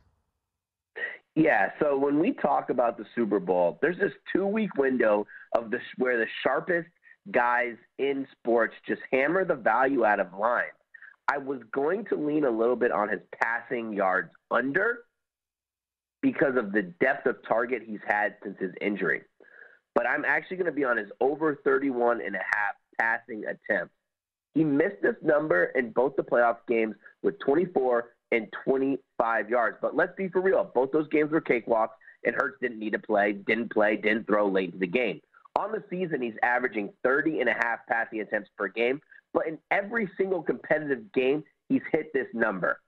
[1.36, 5.70] Yeah, so when we talk about the Super Bowl, there's this two week window of
[5.70, 6.88] this where the sharpest
[7.30, 10.72] guys in sports just hammer the value out of lines.
[11.28, 14.98] I was going to lean a little bit on his passing yards under
[16.22, 19.22] because of the depth of target he's had since his injury.
[19.94, 23.94] But I'm actually going to be on his over 31 and a half passing attempts.
[24.54, 29.78] He missed this number in both the playoff games with 24 and 25 yards.
[29.80, 30.70] But let's be for real.
[30.74, 34.48] Both those games were cakewalks, and Hurts didn't need to play, didn't play, didn't throw
[34.48, 35.20] late in the game.
[35.56, 39.00] On the season, he's averaging 30 and a half passing attempts per game,
[39.32, 42.80] but in every single competitive game, he's hit this number.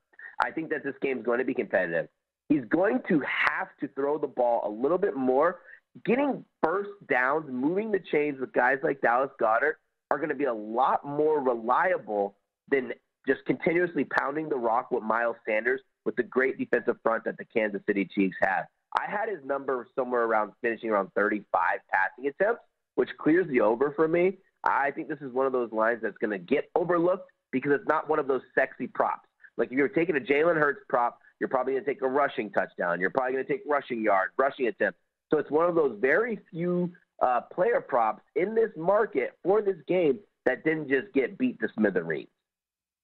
[0.42, 2.09] I think that this game is going to be competitive.
[2.49, 5.61] He's going to have to throw the ball a little bit more.
[6.05, 9.75] Getting first downs, moving the chains with guys like Dallas Goedert
[10.11, 12.37] are going to be a lot more reliable
[12.70, 12.92] than
[13.26, 17.44] just continuously pounding the rock with Miles Sanders with the great defensive front that the
[17.44, 18.64] Kansas City Chiefs have.
[18.98, 21.44] I had his number somewhere around finishing around 35
[21.92, 22.62] passing attempts,
[22.94, 24.38] which clears the over for me.
[24.64, 27.88] I think this is one of those lines that's going to get overlooked because it's
[27.88, 29.28] not one of those sexy props.
[29.56, 32.50] Like if you're taking a Jalen Hurts prop, you're probably going to take a rushing
[32.50, 33.00] touchdown.
[33.00, 34.98] You're probably going to take rushing yard, rushing attempt.
[35.32, 39.76] So it's one of those very few uh, player props in this market for this
[39.86, 42.28] game that didn't just get beat to smithereens.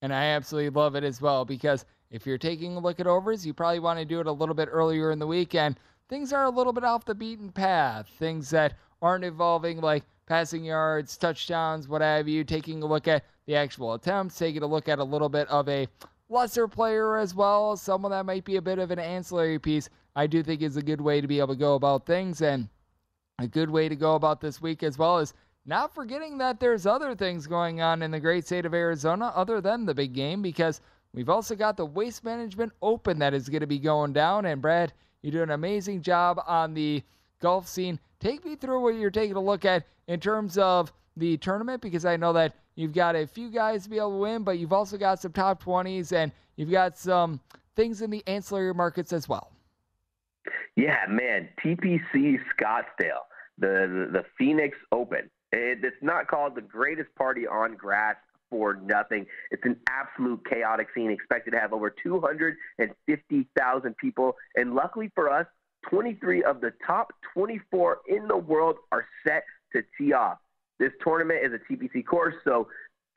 [0.02, 3.46] And I absolutely love it as well because if you're taking a look at overs,
[3.46, 5.78] you probably want to do it a little bit earlier in the weekend.
[6.08, 8.08] Things are a little bit off the beaten path.
[8.18, 12.44] Things that aren't involving like passing yards, touchdowns, what have you.
[12.44, 15.68] Taking a look at the actual attempts, taking a look at a little bit of
[15.68, 15.88] a
[16.28, 19.88] lesser player as well, someone that might be a bit of an ancillary piece.
[20.16, 22.68] I do think is a good way to be able to go about things and
[23.38, 25.32] a good way to go about this week as well is
[25.64, 29.60] not forgetting that there's other things going on in the great state of Arizona other
[29.60, 30.80] than the big game because
[31.12, 34.46] we've also got the Waste Management Open that is going to be going down.
[34.46, 37.02] And Brad, you do an amazing job on the
[37.40, 37.98] golf scene.
[38.18, 42.04] Take me through what you're taking a look at in terms of the tournament because
[42.04, 44.72] I know that you've got a few guys to be able to win, but you've
[44.72, 47.40] also got some top 20s and you've got some
[47.76, 49.52] things in the ancillary markets as well.
[50.76, 51.48] Yeah, man.
[51.64, 53.24] TPC Scottsdale,
[53.58, 55.30] the, the, Phoenix Open.
[55.52, 58.16] It's not called the greatest party on grass
[58.50, 59.26] for nothing.
[59.50, 61.10] It's an absolute chaotic scene.
[61.10, 64.34] Expected to have over 250,000 people.
[64.56, 65.46] And luckily for us,
[65.90, 70.38] 23 of the top 24 in the world are set to tee off.
[70.78, 72.68] This tournament is a TPC course, so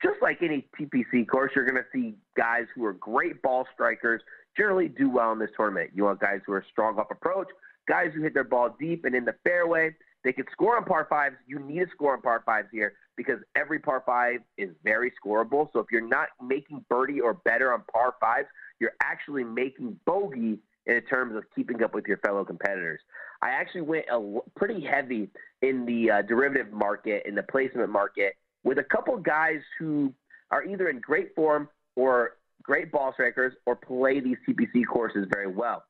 [0.02, 4.20] just like any TPC course, you're going to see guys who are great ball strikers
[4.56, 5.90] generally do well in this tournament.
[5.94, 7.48] You want guys who are strong off approach,
[7.88, 9.94] guys who hit their ball deep and in the fairway,
[10.26, 11.36] they could score on par fives.
[11.46, 15.68] You need to score on par fives here because every par five is very scoreable.
[15.72, 18.48] So if you're not making birdie or better on par fives,
[18.80, 23.00] you're actually making bogey in terms of keeping up with your fellow competitors.
[23.40, 25.30] I actually went a, pretty heavy
[25.62, 28.34] in the uh, derivative market, in the placement market,
[28.64, 30.12] with a couple guys who
[30.50, 32.32] are either in great form or
[32.64, 35.84] great ball strikers or play these TPC courses very well.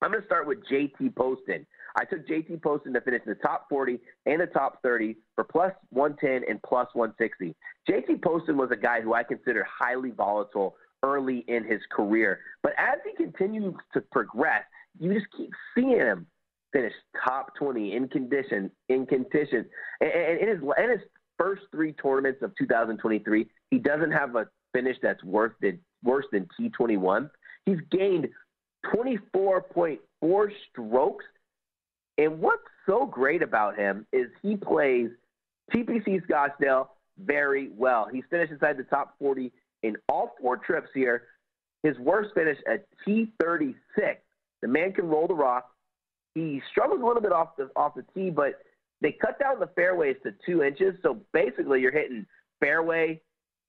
[0.00, 1.66] I'm going to start with JT Poston.
[1.96, 5.44] I took JT Poston to finish in the top 40 and the top 30 for
[5.44, 7.54] plus 110 and plus 160.
[7.88, 12.40] JT Poston was a guy who I considered highly volatile early in his career.
[12.62, 14.62] But as he continues to progress,
[14.98, 16.26] you just keep seeing him
[16.72, 16.92] finish
[17.24, 19.64] top 20 in condition, in condition.
[20.00, 21.00] And, in, his, in his
[21.38, 26.46] first three tournaments of 2023, he doesn't have a finish that's worse than, worse than
[26.60, 27.30] T21.
[27.64, 28.28] He's gained
[28.86, 31.24] 24.4 strokes
[32.18, 35.08] and what's so great about him is he plays
[35.72, 36.88] TPC Scottsdale
[37.18, 38.08] very well.
[38.12, 39.52] He's finished inside the top 40
[39.84, 41.22] in all four trips here.
[41.84, 43.74] His worst finish at T36.
[44.62, 45.70] The man can roll the rock.
[46.34, 48.54] He struggles a little bit off the off the tee, but
[49.00, 50.94] they cut down the fairways to two inches.
[51.02, 52.26] So basically, you're hitting
[52.60, 53.20] fairway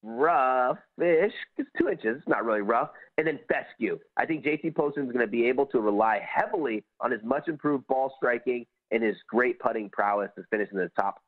[0.04, 1.34] rough-ish.
[1.58, 2.18] It's two inches.
[2.18, 2.90] It's not really rough.
[3.18, 4.00] And then fescue.
[4.18, 7.48] I think JT Poston is going to be able to rely heavily on his much
[7.48, 11.22] improved ball striking and his great putting prowess to finish in the top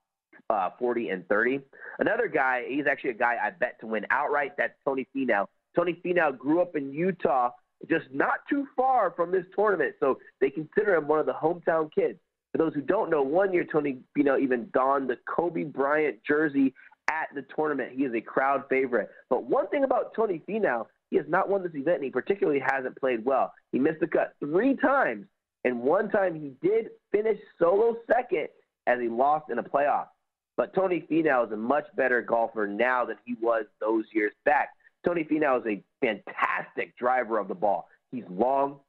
[0.50, 1.60] uh, 40 and 30.
[2.00, 4.54] Another guy, he's actually a guy I bet to win outright.
[4.58, 5.46] That's Tony Finau.
[5.76, 7.52] Tony Finau grew up in Utah,
[7.90, 11.90] just not too far from this tournament, so they consider him one of the hometown
[11.94, 12.20] kids.
[12.52, 16.74] For those who don't know, one year Tony Finau even donned the Kobe Bryant jersey
[17.12, 17.92] at the tournament.
[17.96, 19.10] He is a crowd favorite.
[19.30, 22.62] But one thing about Tony Finau, he has not won this event, and he particularly
[22.66, 23.54] hasn't played well.
[23.72, 25.26] He missed the cut three times,
[25.66, 28.48] and one time he did finish solo second
[28.88, 30.08] as he lost in a playoff.
[30.56, 34.70] But Tony Finau is a much better golfer now than he was those years back.
[35.06, 37.88] Tony Finau is a fantastic driver of the ball.
[38.12, 38.80] He's long,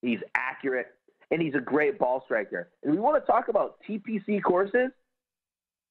[0.00, 0.88] he's accurate,
[1.30, 2.70] and he's a great ball striker.
[2.82, 4.90] And we want to talk about TPC courses.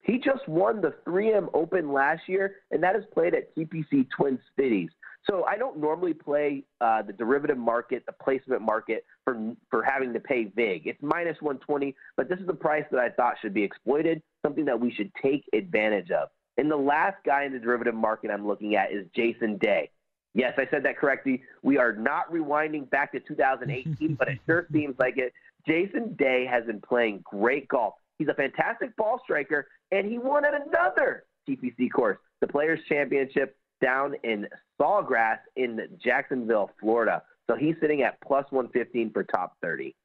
[0.02, 4.39] He just won the 3M Open last year, and that is played at TPC Twin
[4.58, 4.89] Cities.
[5.30, 10.14] So I don't normally play uh, the derivative market, the placement market for for having
[10.14, 10.88] to pay VIG.
[10.88, 14.66] It's minus 120, but this is the price that I thought should be exploited, something
[14.66, 16.30] that we should take advantage of.
[16.58, 19.91] And the last guy in the derivative market I'm looking at is Jason Day.
[20.34, 21.43] Yes, I said that correctly.
[21.62, 25.34] We are not rewinding back to 2018, but it sure seems like it.
[25.68, 27.93] Jason Day has been playing great golf.
[28.18, 33.58] He's a fantastic ball striker, and he won at another TPC course, the Players Championship
[33.82, 34.48] down in
[34.80, 37.24] Sawgrass in Jacksonville, Florida.
[37.50, 39.96] So he's sitting at plus 115 for top 30.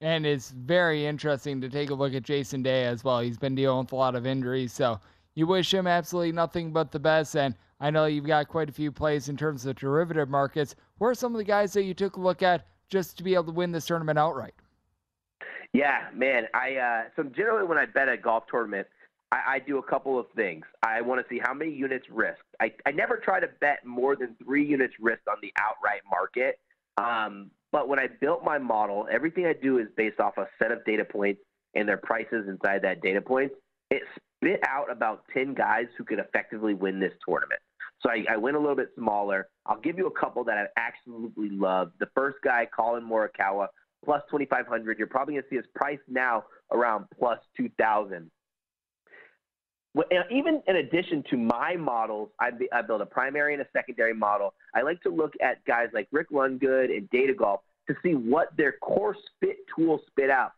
[0.00, 3.20] And it's very interesting to take a look at Jason Day as well.
[3.20, 5.00] He's been dealing with a lot of injuries, so
[5.34, 7.36] you wish him absolutely nothing but the best.
[7.36, 10.74] And I know you've got quite a few plays in terms of derivative markets.
[10.98, 13.34] Where are some of the guys that you took a look at just to be
[13.34, 14.54] able to win this tournament outright?
[15.72, 16.44] Yeah, man.
[16.54, 18.86] I uh, so generally when I bet a golf tournament,
[19.32, 20.64] I, I do a couple of things.
[20.82, 22.42] I want to see how many units risked.
[22.60, 26.58] I, I never try to bet more than three units risked on the outright market.
[26.98, 30.70] Um, but when I built my model, everything I do is based off a set
[30.70, 31.40] of data points
[31.74, 33.52] and their prices inside that data point.
[33.90, 34.02] It
[34.38, 37.60] spit out about 10 guys who could effectively win this tournament.
[38.00, 39.48] So I, I went a little bit smaller.
[39.66, 41.92] I'll give you a couple that I absolutely love.
[41.98, 43.68] The first guy, Collin Morikawa,
[44.04, 44.98] plus 2,500.
[44.98, 48.30] You're probably going to see his price now around plus 2,000.
[50.30, 52.50] Even in addition to my models, I,
[52.82, 54.54] build a primary and a secondary model.
[54.74, 58.48] I like to look at guys like Rick Rungood and Data Golf to see what
[58.56, 60.52] their course fit tool spit out.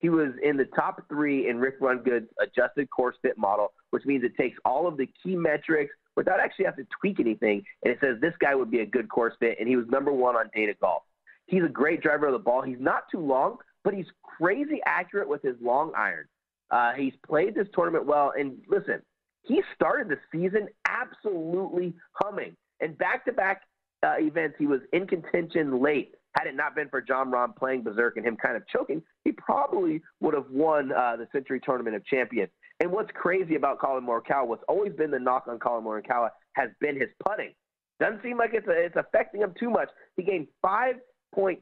[0.00, 4.24] He was in the top three in Rick Rungood's adjusted course fit model, which means
[4.24, 7.98] it takes all of the key metrics without actually having to tweak anything, and it
[8.00, 10.50] says this guy would be a good course fit, and he was number one on
[10.54, 11.02] Data Golf.
[11.46, 12.62] He's a great driver of the ball.
[12.62, 16.26] He's not too long, but he's crazy accurate with his long iron.
[16.70, 19.00] Uh, he's played this tournament well, and listen,
[19.42, 22.56] he started the season absolutely humming.
[22.80, 23.62] And back-to-back
[24.02, 26.14] uh, events, he was in contention late.
[26.36, 29.32] Had it not been for Jon Rahm playing berserk and him kind of choking, he
[29.32, 32.50] probably would have won uh, the Sentry Tournament of Champions.
[32.80, 36.68] And what's crazy about Collin Morikawa, what's always been the knock on Collin Morikawa, has
[36.80, 37.52] been his putting.
[38.00, 39.88] Doesn't seem like it's, it's affecting him too much.
[40.16, 41.56] He gained 5.7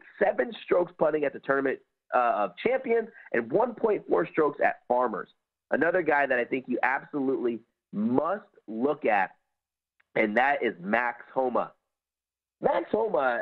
[0.64, 1.78] strokes putting at the Tournament
[2.14, 5.28] uh, of Champions and 1.4 strokes at Farmers.
[5.70, 7.60] Another guy that I think you absolutely
[7.92, 9.30] must look at,
[10.14, 11.72] and that is Max Homa.
[12.60, 13.40] Max Homa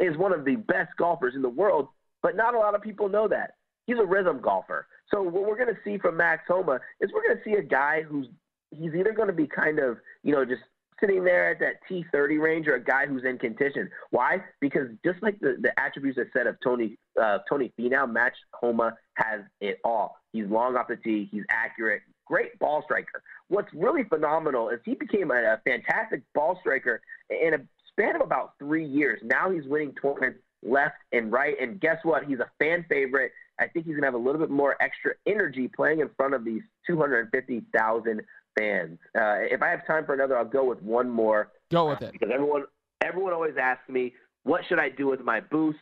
[0.00, 1.88] is one of the best golfers in the world,
[2.22, 3.54] but not a lot of people know that.
[3.86, 4.86] He's a rhythm golfer.
[5.10, 7.62] So what we're going to see from Max Homa is we're going to see a
[7.62, 8.26] guy who's
[8.70, 10.60] he's either going to be kind of, you know, just
[11.00, 13.90] sitting there at that T30 range or a guy who's in contention.
[14.10, 14.42] Why?
[14.60, 18.94] Because just like the, the attributes I said of Tony uh, Tony Finau, Max Homa
[19.14, 20.16] has it all.
[20.32, 21.28] He's long off the tee.
[21.30, 22.02] He's accurate.
[22.26, 23.22] Great ball striker.
[23.48, 27.58] What's really phenomenal is he became a, a fantastic ball striker in a
[27.90, 29.20] span of about three years.
[29.24, 31.54] Now he's winning tournaments left and right.
[31.60, 32.24] And guess what?
[32.24, 33.32] He's a fan favorite.
[33.60, 36.34] I think he's going to have a little bit more extra energy playing in front
[36.34, 38.20] of these 250,000
[38.58, 38.98] fans.
[39.14, 41.50] Uh, if I have time for another, I'll go with one more.
[41.70, 42.12] Go with it.
[42.12, 42.64] Because everyone,
[43.00, 45.78] everyone always asks me, what should I do with my boost?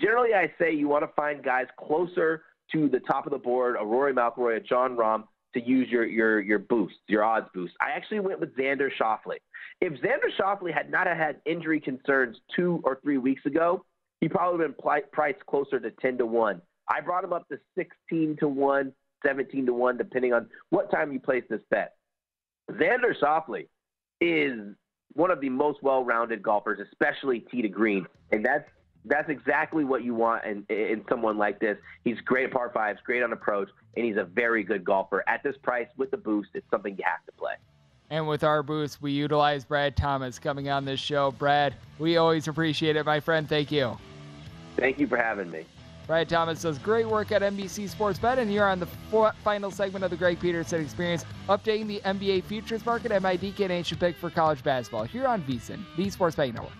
[0.00, 3.76] Generally, I say you want to find guys closer to the top of the board,
[3.78, 7.74] a Rory McIlroy, a Jon Rahm, to use your your your boost, your odds boost.
[7.80, 9.36] I actually went with Xander Schauffele.
[9.80, 13.84] If Xander Schauffele had not had injury concerns two or three weeks ago,
[14.20, 14.74] he probably been
[15.12, 16.60] priced closer to ten to one.
[16.88, 18.92] I brought him up to sixteen to one,
[19.24, 21.94] 17 to one, depending on what time you place this bet.
[22.70, 23.66] Xander Schauffele
[24.20, 24.74] is
[25.12, 28.68] one of the most well-rounded golfers, especially tee to green, and that's
[29.06, 31.76] that's exactly what you want in, in someone like this.
[32.04, 35.22] He's great at par fives, great on approach, and he's a very good golfer.
[35.28, 37.52] At this price, with the boost, it's something you have to play.
[38.08, 41.32] And with our boost, we utilize Brad Thomas coming on this show.
[41.32, 43.46] Brad, we always appreciate it, my friend.
[43.46, 43.98] Thank you.
[44.76, 45.66] Thank you for having me.
[46.06, 48.86] Brad Thomas does great work at NBC Sports Bet, and here on the
[49.42, 53.68] final segment of the Greg Peterson Experience, updating the NBA futures market and my DK
[53.68, 56.72] Nation pick for college basketball here on VSiN, the Sports Betting Network.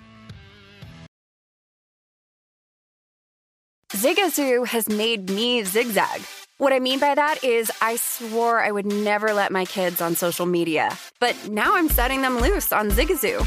[3.92, 6.20] Zigazoo has made me zigzag
[6.58, 10.16] What I mean by that is, I swore I would never let my kids on
[10.16, 13.46] social media, but now I'm setting them loose on Zigazoo.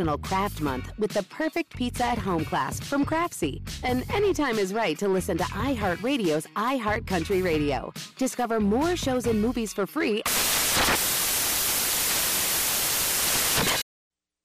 [0.00, 3.60] National Craft Month with the perfect pizza at home class from Craftsy.
[3.84, 7.92] And anytime is right to listen to iHeartRadio's iHeart Country Radio.
[8.16, 10.22] Discover more shows and movies for free.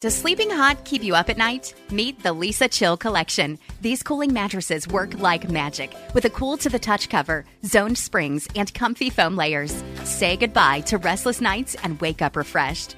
[0.02, 1.74] Does sleeping hot keep you up at night?
[1.90, 3.58] Meet the Leesa Chill Collection.
[3.80, 8.46] These cooling mattresses work like magic with a cool to the touch cover, zoned springs,
[8.58, 9.84] and comfy foam layers.
[10.04, 12.98] Say goodbye to restless nights and wake up refreshed.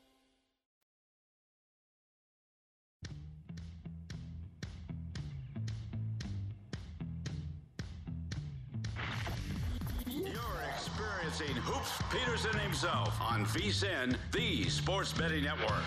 [13.53, 15.83] VSIN, the Sports Betting Network.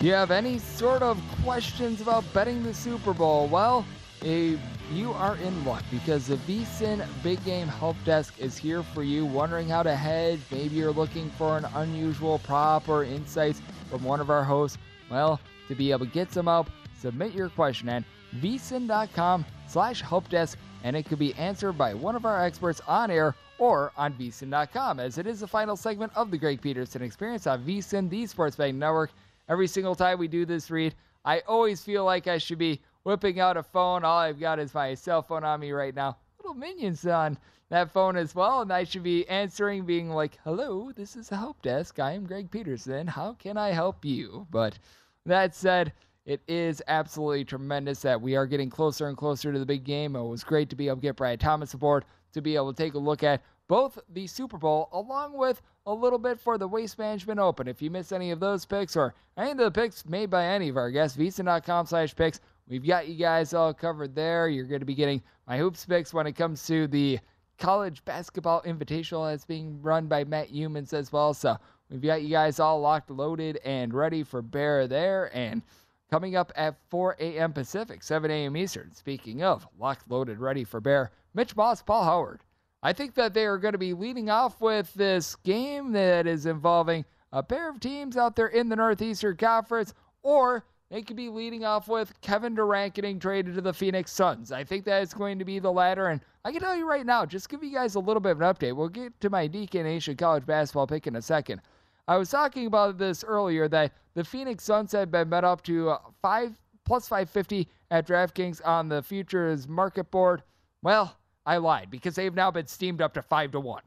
[0.00, 3.84] you have any sort of questions about betting the Super Bowl, well,
[4.24, 4.56] eh,
[4.90, 9.26] you are in luck because the VSIN Big Game Help Desk is here for you.
[9.26, 10.40] Wondering how to hedge?
[10.50, 13.60] Maybe you're looking for an unusual prop or insights
[13.90, 14.78] from one of our hosts.
[15.10, 18.04] Well, to be able to get some help, submit your question at
[18.36, 23.34] vsin.com slash helpdesk and it could be answered by one of our experts on air
[23.58, 27.62] or on vsin.com as it is the final segment of the Greg Peterson Experience on
[27.62, 29.10] vsin, the Sports Betting Network.
[29.48, 33.40] Every single time we do this read, I always feel like I should be whipping
[33.40, 34.04] out a phone.
[34.04, 36.16] All I've got is my cell phone on me right now.
[36.38, 37.36] Little minions on
[37.68, 41.36] that phone as well, and I should be answering, being like, "Hello, this is the
[41.36, 41.98] help desk.
[41.98, 43.06] I am Greg Peterson.
[43.06, 44.78] How can I help you?" But
[45.26, 45.92] that said,
[46.24, 50.16] it is absolutely tremendous that we are getting closer and closer to the big game.
[50.16, 52.82] It was great to be able to get Brian Thomas aboard to be able to
[52.82, 56.66] take a look at both the Super Bowl along with a little bit for the
[56.68, 57.68] Waste Management Open.
[57.68, 60.68] If you miss any of those picks or any of the picks made by any
[60.68, 64.48] of our guests, vsin.com slash picks, we've got you guys all covered there.
[64.48, 67.20] You're going to be getting my hoops picks when it comes to the
[67.58, 71.32] college basketball invitational that's being run by Matt Youmans as well.
[71.34, 71.56] So
[71.90, 75.30] we've got you guys all locked, loaded, and ready for Bear there.
[75.36, 75.62] And
[76.10, 77.52] coming up at 4 a.m.
[77.52, 78.56] Pacific, 7 a.m.
[78.56, 78.92] Eastern.
[78.94, 82.40] Speaking of locked, loaded, ready for Bear, Mitch Moss, Paul Howard.
[82.82, 86.46] I think that they are going to be leading off with this game that is
[86.46, 91.28] involving a pair of teams out there in the Northeastern Conference, or they could be
[91.28, 94.50] leading off with Kevin Durant getting traded to the Phoenix Suns.
[94.50, 97.06] I think that is going to be the latter, and I can tell you right
[97.06, 98.74] now, just give you guys a little bit of an update.
[98.74, 101.60] We'll get to my DK Nation college basketball pick in a second.
[102.08, 105.90] I was talking about this earlier that the Phoenix Suns had been bet up to
[105.90, 110.42] uh, five plus 550 at DraftKings on the futures market board.
[110.82, 113.82] Well, I lied because they've now been steamed up to five to one.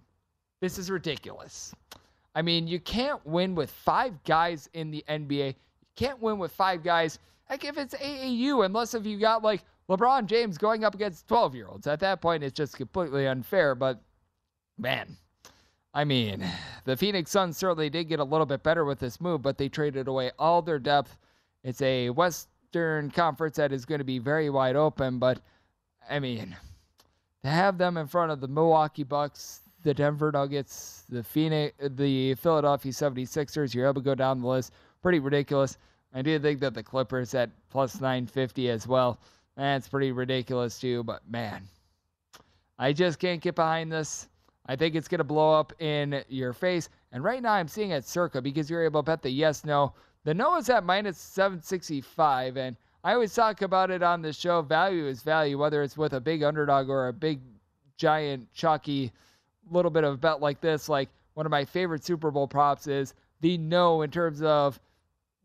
[0.62, 1.74] This is ridiculous.
[2.36, 5.48] I mean, you can't win with five guys in the NBA.
[5.48, 5.56] You
[5.96, 7.20] can't win with five guys.
[7.50, 11.56] Like if it's AAU, unless if you got like LeBron James going up against 12
[11.56, 11.88] year olds.
[11.88, 13.76] At that point, it's just completely unfair.
[13.76, 14.02] But
[14.78, 15.18] man,
[15.94, 16.46] I mean,
[16.86, 19.70] the Phoenix Suns certainly did get a little bit better with this move, but they
[19.70, 21.18] traded away all their depth.
[21.64, 25.20] It's a Western Conference that is going to be very wide open.
[25.20, 25.40] But
[26.10, 26.56] I mean,
[27.44, 32.36] to have them in front of the Milwaukee Bucks, the Denver Nuggets, the Phoenix, the
[32.36, 34.74] Philadelphia 76ers, you're able to go down the list.
[35.02, 35.78] Pretty ridiculous.
[36.14, 39.20] I do think that the Clippers at plus 950 as well.
[39.56, 41.64] That's pretty ridiculous too, but man,
[42.80, 44.28] I just can't get behind this.
[44.66, 46.90] I think it's going to blow up in your face.
[47.12, 49.94] And right now I'm seeing it circa because you're able to bet the yes, no.
[50.24, 52.58] The no is at minus 765.
[52.58, 54.62] And I always talk about it on the show.
[54.62, 57.42] Value is value, whether it's with a big underdog or a big,
[57.98, 59.12] giant, chalky
[59.70, 60.88] little bit of a bet like this.
[60.88, 64.80] Like one of my favorite Super Bowl props is the no in terms of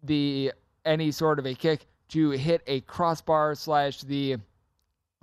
[0.05, 0.53] the
[0.85, 4.37] any sort of a kick to hit a crossbar slash the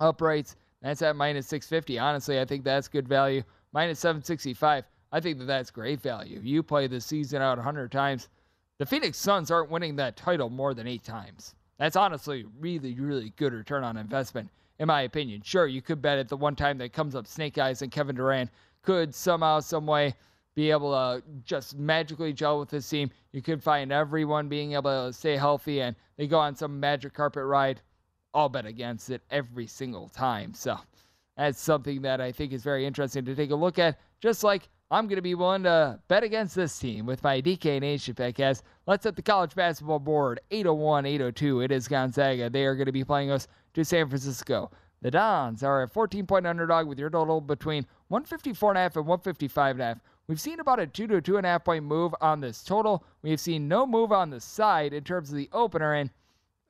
[0.00, 0.56] uprights.
[0.82, 1.98] That's at minus 650.
[1.98, 3.42] Honestly, I think that's good value.
[3.76, 4.86] Minus 765.
[5.12, 6.40] I think that that's great value.
[6.42, 8.30] You play the season out 100 times.
[8.78, 11.54] The Phoenix Suns aren't winning that title more than eight times.
[11.76, 14.48] That's honestly really, really good return on investment,
[14.78, 15.42] in my opinion.
[15.44, 18.16] Sure, you could bet at the one time that comes up Snake Eyes and Kevin
[18.16, 18.48] Durant
[18.80, 20.14] could somehow, some way
[20.54, 23.10] be able to just magically gel with this team.
[23.32, 27.12] You could find everyone being able to stay healthy and they go on some magic
[27.12, 27.82] carpet ride.
[28.32, 30.54] I'll bet against it every single time.
[30.54, 30.78] So
[31.36, 33.98] that's something that I think is very interesting to take a look at.
[34.20, 37.80] Just like I'm going to be willing to bet against this team with my DK
[37.80, 38.14] Nation.
[38.38, 41.60] As let's hit the college basketball board 801 802.
[41.60, 42.48] It is Gonzaga.
[42.48, 44.70] They are going to be playing us to San Francisco.
[45.02, 50.00] The Dons are a 14 point underdog with your total between 154.5 and 155.5.
[50.28, 53.04] We've seen about a two to two and a half point move on this total.
[53.22, 56.10] We've seen no move on the side in terms of the opener, and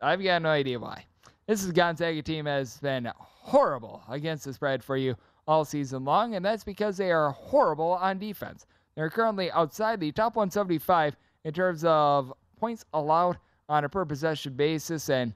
[0.03, 1.07] I've got no idea why.
[1.47, 5.15] This is Gonzaga team has been horrible against the spread for you
[5.47, 8.67] all season long, and that's because they are horrible on defense.
[8.97, 13.39] They're currently outside the top 175 in terms of points allowed
[13.69, 15.35] on a per possession basis, and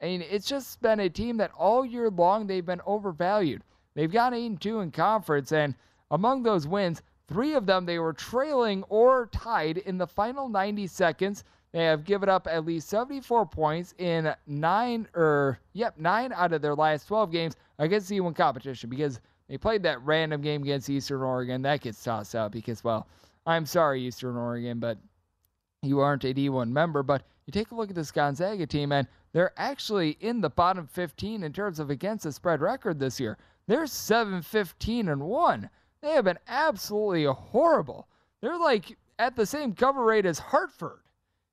[0.00, 3.62] I mean, it's just been a team that all year long they've been overvalued.
[3.94, 5.74] They've got 8 and 2 in conference, and
[6.10, 10.86] among those wins, Three of them they were trailing or tied in the final 90
[10.86, 11.44] seconds.
[11.72, 16.62] They have given up at least 74 points in nine or yep, nine out of
[16.62, 21.22] their last 12 games against D1 competition because they played that random game against Eastern
[21.22, 21.62] Oregon.
[21.62, 23.06] That gets tossed out because, well,
[23.46, 24.98] I'm sorry, Eastern Oregon, but
[25.82, 27.02] you aren't a D1 member.
[27.02, 30.86] But you take a look at this Gonzaga team, and they're actually in the bottom
[30.86, 33.38] 15 in terms of against the spread record this year.
[33.66, 35.70] They're 7 15 and 1.
[36.00, 38.08] They have been absolutely horrible.
[38.40, 41.00] They're like at the same cover rate as Hartford.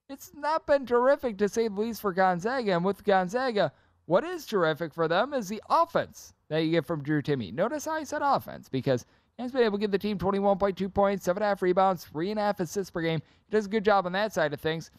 [0.07, 2.73] It's not been terrific to say the least for Gonzaga.
[2.73, 3.71] And with Gonzaga,
[4.05, 7.51] what is terrific for them is the offense that you get from Drew Timme.
[7.51, 11.27] Notice how I said offense because he's been able to give the team 21.2 points,
[11.27, 13.19] 7.5 rebounds, 3.5 assists per game.
[13.47, 14.91] He does a good job on that side of things.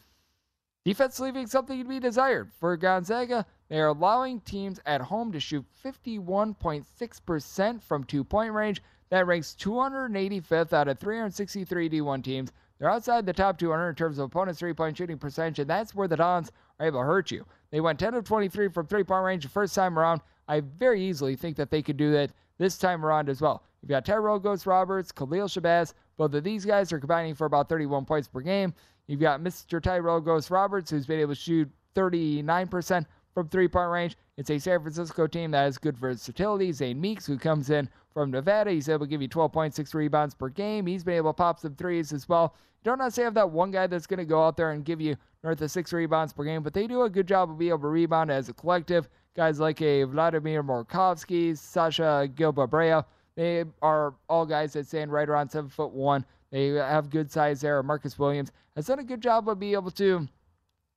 [0.83, 2.51] Defense leaving something to be desired.
[2.59, 8.83] For Gonzaga, they are allowing teams at home to shoot 51.6% from two point range.
[9.09, 12.51] That ranks 285th out of 363 D1 teams.
[12.79, 15.95] They're outside the top 200 in terms of opponents' three point shooting percentage, and that's
[15.95, 17.45] where the Dons are able to hurt you.
[17.71, 20.21] They went 10 of 23 from three point range the first time around.
[20.47, 23.63] I very easily think that they could do that this time around as well.
[23.81, 25.93] You've got Tyrell Ghost Roberts, Khalil Shabazz.
[26.17, 28.73] Both of these guys are combining for about 31 points per game.
[29.07, 29.81] You've got Mr.
[29.81, 34.17] Tyrell Ghost Roberts, who's been able to shoot 39% from three point range.
[34.37, 36.71] It's a San Francisco team that has good versatility.
[36.71, 40.49] Zane Meeks, who comes in from Nevada, he's able to give you 12.6 rebounds per
[40.49, 40.87] game.
[40.87, 42.55] He's been able to pop some threes as well.
[42.81, 44.99] You don't necessarily have that one guy that's going to go out there and give
[44.99, 47.69] you north of six rebounds per game, but they do a good job of being
[47.69, 49.07] able to rebound as a collective.
[49.35, 53.05] Guys like a Vladimir Morkovsky, Sasha Gilbabrea,
[53.35, 56.25] They are all guys that stand right around seven foot one.
[56.49, 57.83] They have good size there.
[57.83, 60.27] Marcus Williams has done a good job of being able to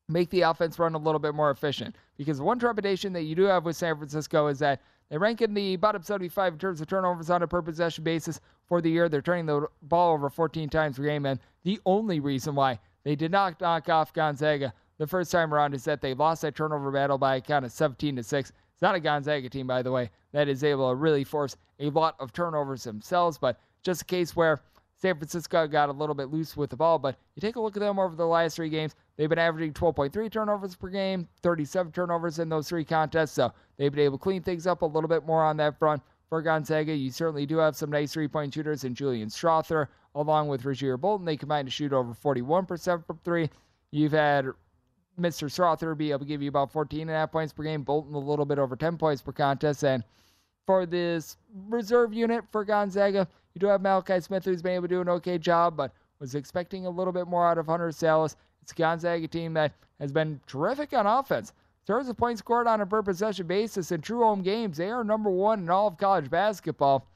[0.09, 1.97] make the offense run a little bit more efficient.
[2.17, 4.81] Because one trepidation that you do have with San Francisco is that
[5.11, 8.41] they rank in the bottom 75 in terms of turnovers on a per possession basis
[8.67, 9.09] for the year.
[9.09, 13.17] They're turning the ball over 14 times per game, and the only reason why they
[13.17, 16.91] did not knock off Gonzaga the first time around is that they lost that turnover
[16.91, 18.53] battle by a count of 17 to 6.
[18.73, 21.91] It's not a Gonzaga team, by the way, that is able to really force a
[21.91, 24.61] lot of turnovers themselves, but just a case where
[25.01, 27.75] San Francisco got a little bit loose with the ball, but you take a look
[27.75, 28.95] at them over the last three games.
[29.17, 33.33] They've been averaging 12.3 turnovers per game, 37 turnovers in those three contests.
[33.33, 36.03] So they've been able to clean things up a little bit more on that front.
[36.29, 40.49] For Gonzaga, you certainly do have some nice three point shooters in Julian Strawther, along
[40.49, 41.25] with Rasir Bolton.
[41.25, 43.49] They combine to shoot over 41% from three.
[43.91, 44.45] You've had
[45.19, 45.49] Mr.
[45.49, 48.15] Strawther be able to give you about 14 and a half points per game, Bolton
[48.15, 49.83] a little bit over 10 points per contest.
[49.83, 50.05] And
[50.67, 51.37] for this
[51.69, 55.09] reserve unit for Gonzaga, you do have Malachi Smith, who's been able to do an
[55.09, 58.37] okay job, but was expecting a little bit more out of Hunter Sallis.
[58.63, 61.51] It's a Gonzaga team that has been terrific on offense.
[61.51, 64.91] In terms of points scored on a per possession basis in true home games, they
[64.91, 67.07] are number one in all of college basketball.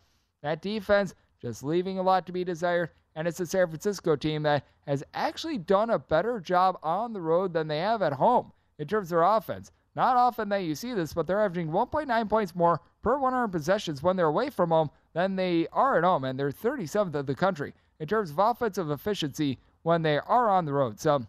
[0.42, 4.42] That defense just leaving a lot to be desired, and it's a San Francisco team
[4.44, 8.52] that has actually done a better job on the road than they have at home
[8.78, 9.70] in terms of their offense.
[9.94, 14.02] Not often that you see this, but they're averaging 1.9 points more per 100 possessions
[14.02, 17.34] when they're away from home than they are at home, and they're 37th of the
[17.34, 21.00] country in terms of offensive efficiency when they are on the road.
[21.00, 21.24] So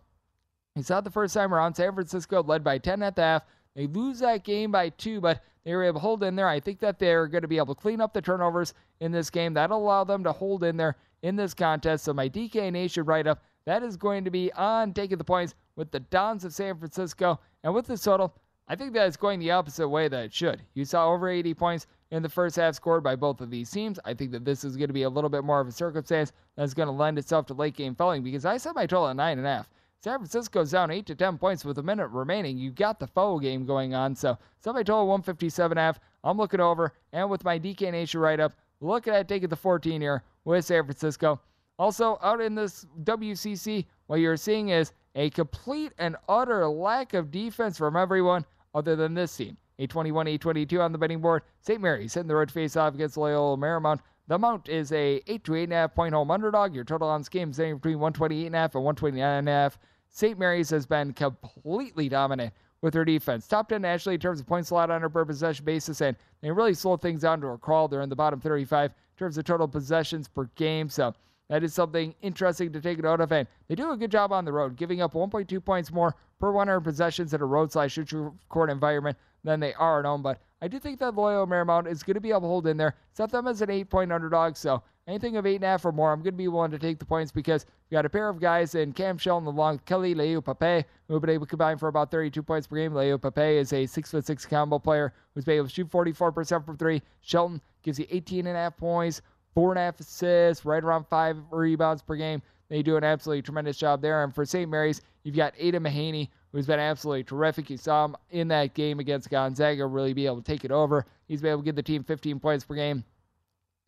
[0.76, 1.76] it's not the first time around.
[1.76, 3.46] San Francisco led by 10 at the half.
[3.76, 6.48] They lose that game by two, but they were able to hold in there.
[6.48, 9.30] I think that they're going to be able to clean up the turnovers in this
[9.30, 9.54] game.
[9.54, 12.06] That'll allow them to hold in there in this contest.
[12.06, 15.56] So my DK Nation write up that is going to be on taking the points
[15.76, 17.40] with the Dons of San Francisco.
[17.64, 18.36] And with the total,
[18.68, 20.62] I think that it's going the opposite way that it should.
[20.74, 24.00] You saw over 80 points in the first half scored by both of these teams.
[24.06, 26.32] I think that this is going to be a little bit more of a circumstance
[26.56, 29.18] that's going to lend itself to late game fouling because I set my total at
[29.18, 29.66] 9.5.
[30.02, 32.58] San Francisco's down 8 to 10 points with a minute remaining.
[32.58, 34.16] You got the foul game going on.
[34.16, 36.00] So my total 157 half.
[36.24, 40.00] I'm looking over, and with my DK Nation write up, looking at taking the 14
[40.00, 41.40] here with San Francisco.
[41.78, 47.30] Also, out in this WCC, what you're seeing is a complete and utter lack of
[47.30, 49.58] defense from everyone other than this team.
[49.78, 51.44] 821, 822 on the betting board.
[51.62, 51.82] St.
[51.82, 54.00] Mary's hitting the road face off against Loyola Marymount.
[54.28, 56.74] The Mount is a 8 to 8.5 point home underdog.
[56.74, 59.74] Your total on this game is anywhere between 128.5 and 129.5.
[60.10, 60.40] St.
[60.40, 63.48] Mary's has been completely dominant with their defense.
[63.48, 66.52] Top 10 nationally in terms of points allowed on a per possession basis, and they
[66.52, 67.88] really slowed things down to a crawl.
[67.88, 70.90] They're in the bottom 35 in terms of total possessions per game.
[70.90, 71.14] So
[71.50, 73.32] that is something interesting to take note of.
[73.32, 76.52] And they do a good job on the road, giving up 1.2 points more per
[76.52, 80.22] 100 possessions in a road slash shoot court environment than they are at home.
[80.22, 82.76] But I do think that Loyola Marymount is going to be able to hold in
[82.76, 82.96] there.
[83.14, 84.58] Set them as an eight point underdog.
[84.58, 86.80] So anything of eight and a half or more, I'm going to be willing to
[86.80, 89.86] take the points because we got a pair of guys in Cam Shelton along with
[89.86, 92.92] Kelly Leaupepe who have been able to combine for about 32 points per game.
[92.92, 96.78] Leaupepe is a six foot six combo player who's been able to shoot 44% from
[96.78, 97.02] three.
[97.22, 99.22] Shelton gives you 18 and a half points
[99.56, 102.42] four and a half assists, right around five rebounds per game.
[102.70, 104.24] They do an absolutely tremendous job there.
[104.24, 104.70] And for St.
[104.70, 107.70] Mary's, you've got Ada Mahaney, who's been absolutely terrific.
[107.70, 111.06] You saw him in that game against Gonzaga really be able to take it over.
[111.28, 113.04] He's been able to give the team 15 points per game.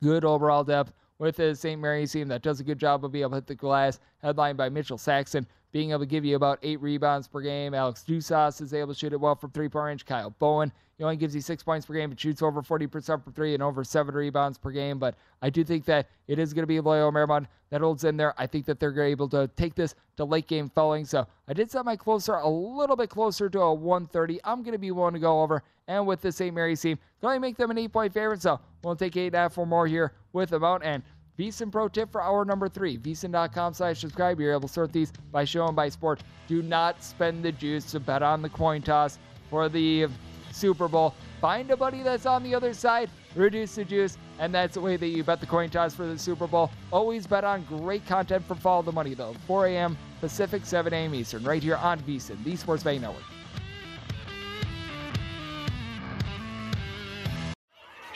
[0.04, 1.80] Good overall depth with the St.
[1.80, 4.58] Mary's team that does a good job of being able to hit the glass, headlined
[4.58, 5.48] by Mitchell Saxen,
[5.78, 7.76] being able to give you about eight rebounds per game.
[7.76, 10.06] Alex Ducas is able to shoot it well from three point range.
[10.08, 13.32] Kyle Bowen, he only gives you six points per game, but shoots over 40% from
[13.32, 14.98] three and over seven rebounds per game.
[14.98, 15.14] But
[15.44, 18.34] I do think that it is going to be Loyola Marymount that holds in there.
[18.40, 21.06] I think that they're able to take this to late game fouling.
[21.06, 24.40] So I did set my closer a little bit closer to a 130.
[24.44, 25.62] I'm going to be willing to go over.
[25.88, 26.56] And with the St.
[26.56, 28.42] Mary's team, can only make them an eight point favorite.
[28.42, 30.82] So we'll take eight and a half or more here with them out.
[30.84, 31.04] And
[31.38, 32.98] VSiN Pro tip for hour number three.
[32.98, 34.40] VSiN.com slash subscribe.
[34.40, 36.22] You're able to sort these by show and by sport.
[36.48, 39.20] Do not spend the juice to bet on the coin toss
[39.50, 40.08] for the
[40.52, 41.14] Super Bowl.
[41.40, 44.98] Find a buddy that's on the other side, reduce the juice, and that's the way
[44.98, 46.72] that you bet the coin toss for the Super Bowl.
[46.92, 49.36] Always bet on great content for Follow the Money, though.
[49.46, 49.98] 4 a.m.
[50.20, 51.14] Pacific, 7 a.m.
[51.14, 53.24] Eastern, right here on VSiN, the Sports Betting Network.